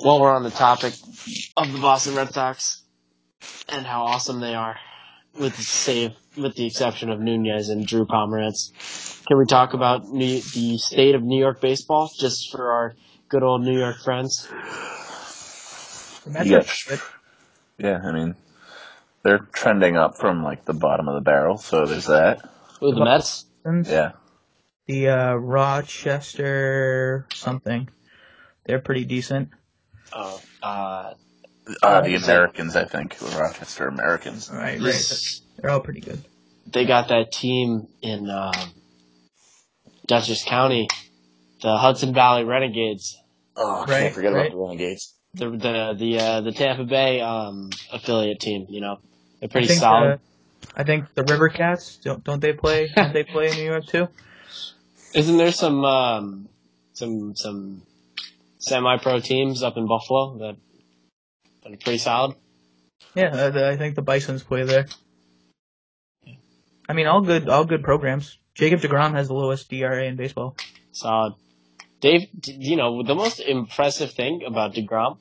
[0.00, 0.94] While we're on the topic
[1.56, 2.82] of the Boston Red Sox
[3.68, 4.76] and how awesome they are,
[5.38, 8.70] with the save, with the exception of Nunez and Drew Pomeranz,
[9.26, 12.94] can we talk about New, the state of New York baseball just for our
[13.28, 14.48] good old New York friends?
[16.24, 16.96] The Yeah.
[17.78, 18.36] Yeah, I mean,
[19.22, 22.40] they're trending up from like the bottom of the barrel, so there's that.
[22.80, 23.46] Who the Mets?
[23.64, 24.12] Yeah.
[24.86, 27.88] The uh, Rochester something.
[28.66, 29.50] They're pretty decent.
[30.12, 31.14] Oh, uh,
[31.82, 34.50] Uh, the Americans, I think, the Rochester Americans.
[34.52, 35.18] Right, right.
[35.56, 36.22] They're all pretty good.
[36.70, 38.52] they got that team in um,
[40.06, 40.88] Dutchess County,
[41.62, 43.16] the Hudson Valley Renegades.
[43.56, 44.46] Oh, I Right, can't forget right.
[44.46, 45.13] about the Renegades.
[45.34, 48.66] The the the uh, the Tampa Bay um, affiliate team.
[48.68, 48.98] You know,
[49.40, 50.12] they're pretty I think, solid.
[50.12, 50.18] uh,
[50.76, 52.88] I think the River Cats don't don't they play?
[52.94, 54.08] don't they play in New York too?
[55.14, 56.48] Isn't there some um,
[56.92, 57.82] some some
[58.58, 60.56] semi-pro teams up in Buffalo that
[61.62, 62.36] that are pretty solid?
[63.14, 64.86] Yeah, uh, the, I think the Bisons play there.
[66.88, 68.38] I mean, all good, all good programs.
[68.54, 70.56] Jacob Degrom has the lowest DRA in baseball.
[70.92, 71.34] Solid.
[72.04, 75.16] Dave, you know the most impressive thing about Degrom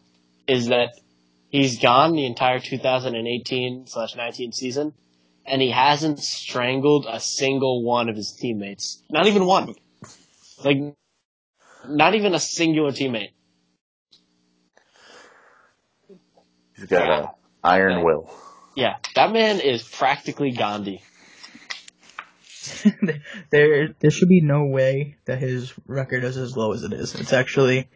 [0.49, 0.99] is that
[1.47, 4.93] he's gone the entire 2018 slash 19 season,
[5.45, 9.01] and he hasn't strangled a single one of his teammates.
[9.09, 9.75] Not even one.
[10.61, 10.93] Like,
[11.88, 13.31] not even a singular teammate.
[16.75, 17.31] He's got a
[17.63, 18.29] iron will.
[18.75, 21.01] Yeah, that man is practically Gandhi.
[23.49, 27.16] there, there should be no way that his record is as low as it is.
[27.16, 27.89] It's actually,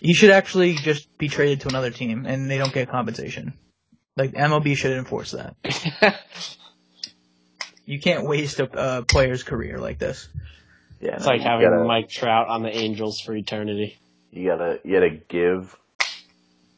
[0.00, 3.54] he should actually just be traded to another team, and they don't get compensation.
[4.16, 5.56] Like MLB should enforce that.
[7.86, 10.28] You can't waste a uh, player's career like this.
[11.00, 13.98] Yeah, It's no, like having gotta, Mike Trout on the Angels for eternity.
[14.30, 15.76] You gotta, you gotta give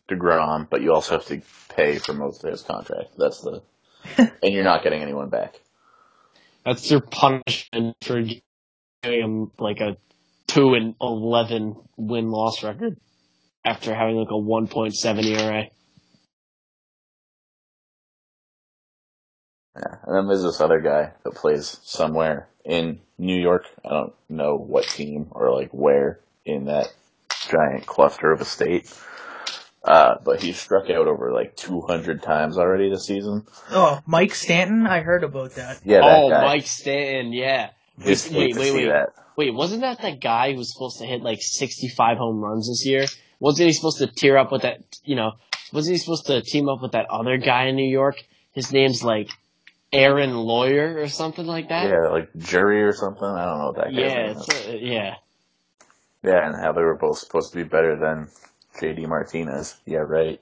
[0.09, 1.40] Degrom, but you also have to
[1.74, 3.11] pay for most of his contract.
[3.16, 3.62] That's the,
[4.18, 5.61] and you're not getting anyone back.
[6.66, 9.96] That's your punishment for giving him like a
[10.48, 12.98] two and eleven win loss record
[13.64, 15.66] after having like a one point seven ERA.
[19.76, 19.94] Yeah.
[20.06, 23.66] And then there's this other guy that plays somewhere in New York.
[23.84, 26.92] I don't know what team or like where in that
[27.48, 28.92] giant cluster of a state.
[29.87, 33.47] Uh, but he struck out over like 200 times already this season.
[33.70, 35.80] Oh, Mike Stanton, I heard about that.
[35.84, 36.45] Yeah, that oh, guy.
[36.45, 37.70] Mike Stanton, yeah.
[38.01, 38.89] Just wait, hate wait, wait.
[38.89, 39.11] that.
[39.37, 42.84] Wait, wasn't that that guy who was supposed to hit like 65 home runs this
[42.84, 43.07] year?
[43.39, 45.34] Wasn't he supposed to tear up with that, you know,
[45.72, 48.16] wasn't he supposed to team up with that other guy in New York?
[48.53, 49.30] His name's like
[49.93, 51.89] Aaron Lawyer or something like that?
[51.89, 53.24] Yeah, like jury or something.
[53.24, 54.49] I don't know what that guy's Yeah, name is.
[54.49, 55.14] it's, uh, yeah.
[56.24, 58.28] Yeah, and how they were both supposed to be better than
[58.81, 59.77] JD Martinez.
[59.87, 60.41] Yeah, right.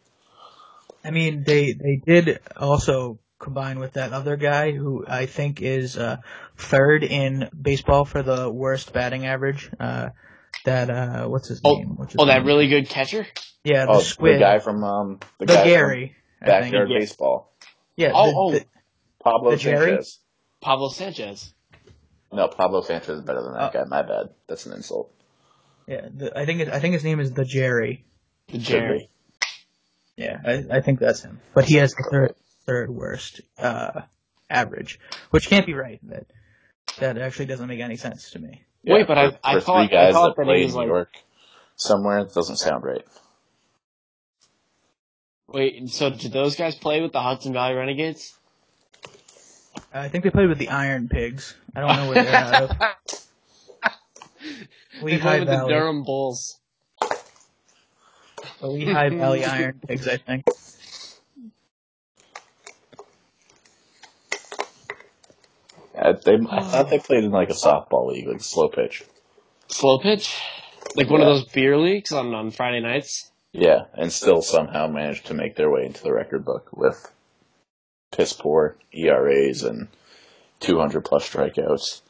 [1.04, 5.98] I mean, they they did also combine with that other guy who I think is
[5.98, 6.16] uh,
[6.56, 9.70] third in baseball for the worst batting average.
[9.78, 10.10] Uh,
[10.64, 11.96] that uh, what's his Oh, name?
[11.96, 13.26] What's his Oh, that really good catcher?
[13.64, 14.36] Yeah, the Oh, squid.
[14.36, 16.16] the guy from um the, the guy Gary.
[16.38, 16.72] from I think.
[16.72, 16.98] backyard Yeah.
[16.98, 17.52] baseball,
[17.96, 18.12] Yeah.
[18.14, 18.52] Oh, the- oh.
[18.52, 18.64] the-
[19.22, 19.90] Pablo The Jerry?
[19.92, 20.18] Sanchez.
[20.60, 21.54] Pablo Sanchez.
[22.30, 23.78] No, Pablo Sanchez is better than that Oh.
[23.78, 23.84] guy.
[23.88, 24.30] My bad.
[24.46, 25.10] That's an insult.
[25.86, 26.08] yeah.
[26.14, 28.04] The, I think it, I think his name is the Jerry.
[28.48, 29.08] The Jerry.
[30.16, 31.40] Yeah, I, I think that's him.
[31.54, 32.34] But he has the third
[32.66, 34.02] third worst uh,
[34.48, 35.98] average, which can't be right.
[36.04, 36.26] That
[36.98, 38.62] that actually doesn't make any sense to me.
[38.84, 40.80] Wait, but I- for, I for thought- three I thought that that he was New
[40.80, 41.10] like- York
[41.76, 43.04] somewhere, it doesn't sound right.
[45.48, 48.34] Wait, so did those guys play with the Hudson Valley Renegades?
[49.92, 51.54] I think they played with the Iron Pigs.
[51.74, 52.70] I don't know where they're out of.
[55.02, 56.60] They played with the Durham Bulls.
[58.60, 60.44] The Lehigh Valley Iron Pigs, I think.
[65.96, 69.04] I, they, I thought they played in like a softball league, like slow pitch.
[69.68, 70.36] Slow pitch?
[70.96, 73.30] Like one of those beer leagues on, on Friday nights?
[73.52, 77.10] Yeah, and still somehow managed to make their way into the record book with
[78.10, 79.88] piss poor ERAs and
[80.60, 82.00] 200 plus strikeouts.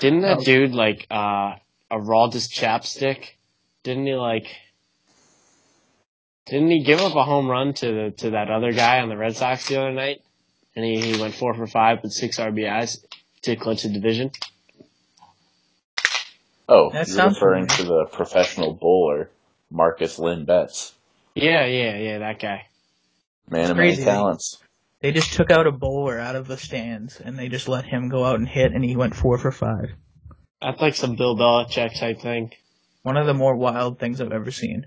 [0.00, 0.44] Didn't that Oh.
[0.44, 1.56] dude like uh
[1.90, 3.36] Araldus Chapstick?
[3.82, 4.46] Didn't he like
[6.46, 9.16] didn't he give up a home run to the, to that other guy on the
[9.16, 10.22] Red Sox the other night?
[10.76, 13.04] And he, he went four for five with six RBIs
[13.42, 14.32] to clinch the division.
[16.68, 18.04] Oh, That you're referring familiar.
[18.04, 19.30] to the professional bowler,
[19.70, 20.94] Markus Lynn Betts.
[21.34, 22.66] Yeah, yeah, yeah, that guy.
[23.50, 24.58] Man of many talents.
[25.00, 28.08] They just took out a bowler out of the stands and they just let him
[28.08, 29.90] go out and hit, and he went four for five.
[30.62, 32.52] That's like some Bill Belichick type thing.
[33.02, 34.86] One of the more wild things I've ever seen.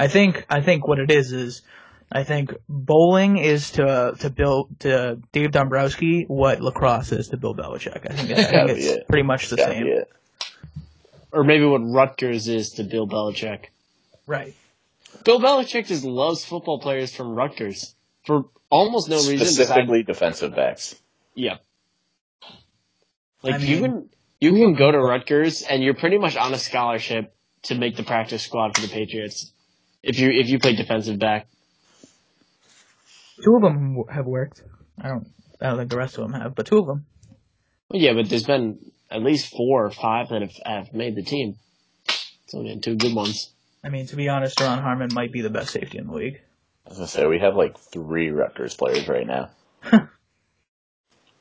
[0.00, 1.60] I think I think what it is is
[2.10, 7.54] I think bowling is to to Bill to Dave Dombrowski what lacrosse is to Bill
[7.54, 8.10] Belichick.
[8.10, 9.08] I think, I think it's it.
[9.08, 10.04] pretty much the Gotta same.
[11.32, 13.66] Or maybe what Rutgers is to Bill Belichick.
[14.26, 14.54] Right.
[15.22, 17.94] Bill Belichick just loves football players from Rutgers
[18.24, 19.46] for almost no reason.
[19.46, 20.96] Specifically defensive backs.
[21.34, 21.58] Yeah.
[23.42, 24.08] Like I you can
[24.40, 27.34] you can go to Rutgers and you're pretty much on a scholarship
[27.64, 29.52] to make the practice squad for the Patriots.
[30.02, 31.46] If you if you play defensive back.
[33.44, 34.62] Two of them have worked.
[35.00, 35.26] I don't
[35.60, 37.06] I don't think the rest of them have, but two of them.
[37.88, 38.78] Well, yeah, but there's been
[39.10, 41.56] at least four or five that have, have made the team.
[42.06, 43.50] It's only two good ones.
[43.84, 46.40] I mean, to be honest, Ron Harmon might be the best safety in the league.
[46.86, 49.50] As I was gonna say we have like three Rutgers players right now.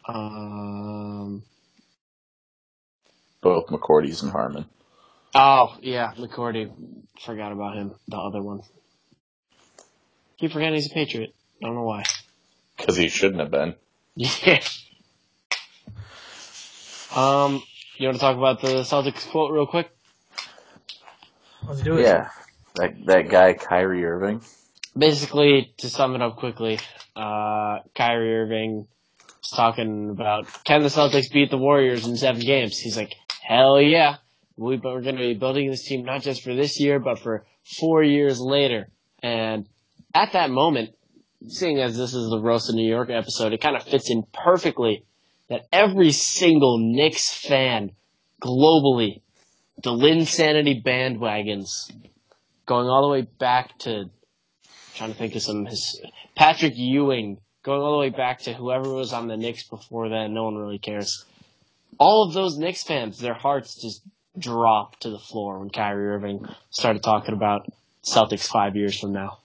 [0.07, 1.43] Um.
[3.41, 4.65] Both McCourties and Harmon.
[5.33, 6.71] Oh yeah, McCourty.
[7.25, 7.93] Forgot about him.
[8.07, 8.61] The other one.
[10.39, 11.33] Keep forgetting he's a Patriot.
[11.61, 12.03] I don't know why.
[12.77, 13.75] Because he shouldn't have been.
[14.15, 14.59] Yeah.
[17.15, 17.63] Um,
[17.97, 19.89] you want to talk about the Celtics quote real quick?
[21.67, 22.03] Let's do it.
[22.03, 22.29] Yeah.
[22.75, 24.41] That that guy Kyrie Irving.
[24.97, 26.79] Basically, to sum it up quickly,
[27.15, 28.87] uh, Kyrie Irving
[29.41, 32.77] was talking about can the Celtics beat the Warriors in seven games?
[32.77, 34.17] He's like, hell yeah.
[34.59, 38.03] We're going to be building this team not just for this year, but for four
[38.03, 38.89] years later.
[39.23, 39.69] And
[40.13, 40.89] at that moment,
[41.47, 44.23] seeing as this is the Roast of New York episode, it kind of fits in
[44.33, 45.05] perfectly
[45.47, 47.91] that every single Knicks fan
[48.43, 49.21] globally,
[49.81, 51.89] the Linsanity bandwagons,
[52.65, 54.09] going all the way back to,
[54.93, 56.01] trying to think of some, his,
[56.35, 60.33] Patrick Ewing, going all the way back to whoever was on the Knicks before then,
[60.33, 61.23] no one really cares.
[61.97, 64.03] All of those Knicks fans, their hearts just
[64.37, 67.67] dropped to the floor when Kyrie Irving started talking about
[68.03, 69.39] Celtics five years from now.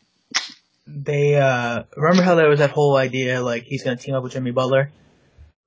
[0.86, 4.32] They uh remember how there was that whole idea like he's gonna team up with
[4.32, 4.90] Jimmy Butler?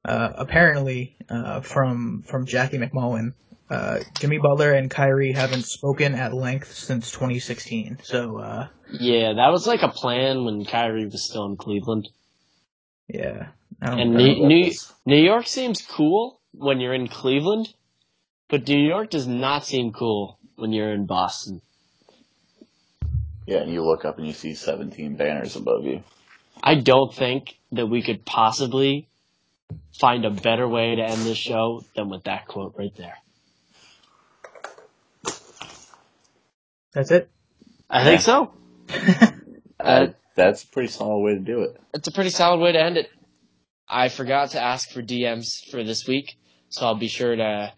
[0.06, 3.34] Uh apparently, uh from from Jackie MacMullan,
[3.70, 7.98] uh Jimmy Butler and Kyrie haven't spoken at length since twenty sixteen.
[8.04, 12.08] So uh Yeah, that was like a plan when Kyrie was still in Cleveland.
[13.08, 13.48] yeah.
[13.82, 14.14] And.
[14.16, 14.72] New, New.
[15.06, 17.74] New York seems cool when you're in Cleveland,
[18.50, 21.62] but New York does not seem cool when you're in Boston.
[23.46, 26.04] Yeah, and you look up and you see 17 banners above you.
[26.62, 29.08] I don't think that we could possibly
[30.00, 33.18] find a better way to end this show than with that quote right there.
[36.94, 37.30] That's it.
[37.90, 38.54] I think so.
[39.80, 41.80] Uh, that's a pretty solid way to do it.
[41.94, 43.12] It's a pretty solid way to end it.
[43.88, 46.36] I forgot to ask for DMs for this week,
[46.70, 47.74] so I'll be sure to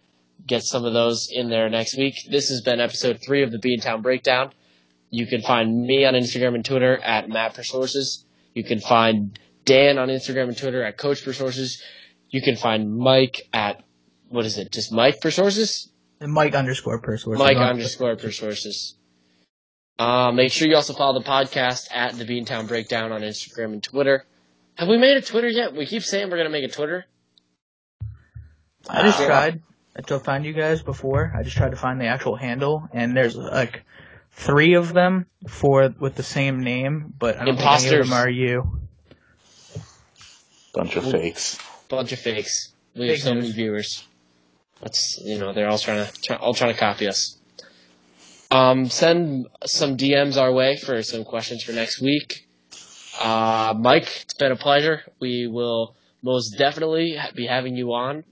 [0.46, 2.14] get some of those in there next week.
[2.30, 4.52] This has been episode three of the Beantown Breakdown.
[5.10, 8.24] You can find me on Instagram and Twitter at Matt for Sources.
[8.54, 11.82] You can find Dan on Instagram and Twitter at Coach for Sources.
[12.28, 13.82] You can find Mike at
[14.28, 14.70] what is it?
[14.70, 15.90] Just Mike for Sources?
[16.20, 17.38] And Mike underscore per source.
[17.38, 18.94] Mike underscore per sources.
[19.98, 23.82] Uh, make sure you also follow the podcast at the Beantown Breakdown on Instagram and
[23.82, 24.24] Twitter.
[24.76, 25.74] Have we made a Twitter yet?
[25.74, 27.04] We keep saying we're gonna make a Twitter.
[28.88, 29.26] I just Yeah.
[29.26, 29.62] tried
[30.06, 31.32] to find you guys before.
[31.36, 33.84] I just tried to find the actual handle, and there's like
[34.32, 38.12] three of them for with the same name, but I don't think any of them
[38.12, 38.80] are you.
[40.72, 41.58] Bunch of fakes.
[41.88, 42.72] Bunch of fakes.
[42.94, 43.54] We have Fake so many news.
[43.54, 44.04] viewers.
[44.80, 47.36] That's you know they're all trying to try, all trying to copy us.
[48.50, 52.46] Um, send some DMs our way for some questions for next week.
[53.20, 55.02] Uh, Mike, it's been a pleasure.
[55.20, 58.24] We will most definitely be having you on.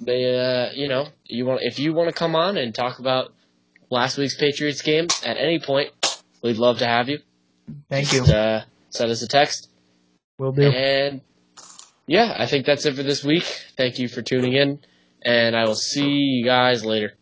[0.00, 3.32] They, uh, you know, you want if you want to come on and talk about
[3.90, 5.90] last week's Patriots game at any point,
[6.42, 7.20] we'd love to have you.
[7.88, 8.22] Thank you.
[8.24, 9.70] Uh, send us a text.
[10.38, 10.62] Will do.
[10.62, 11.20] And
[12.06, 13.44] yeah, I think that's it for this week.
[13.76, 14.80] Thank you for tuning in,
[15.22, 17.14] and I will see you guys later.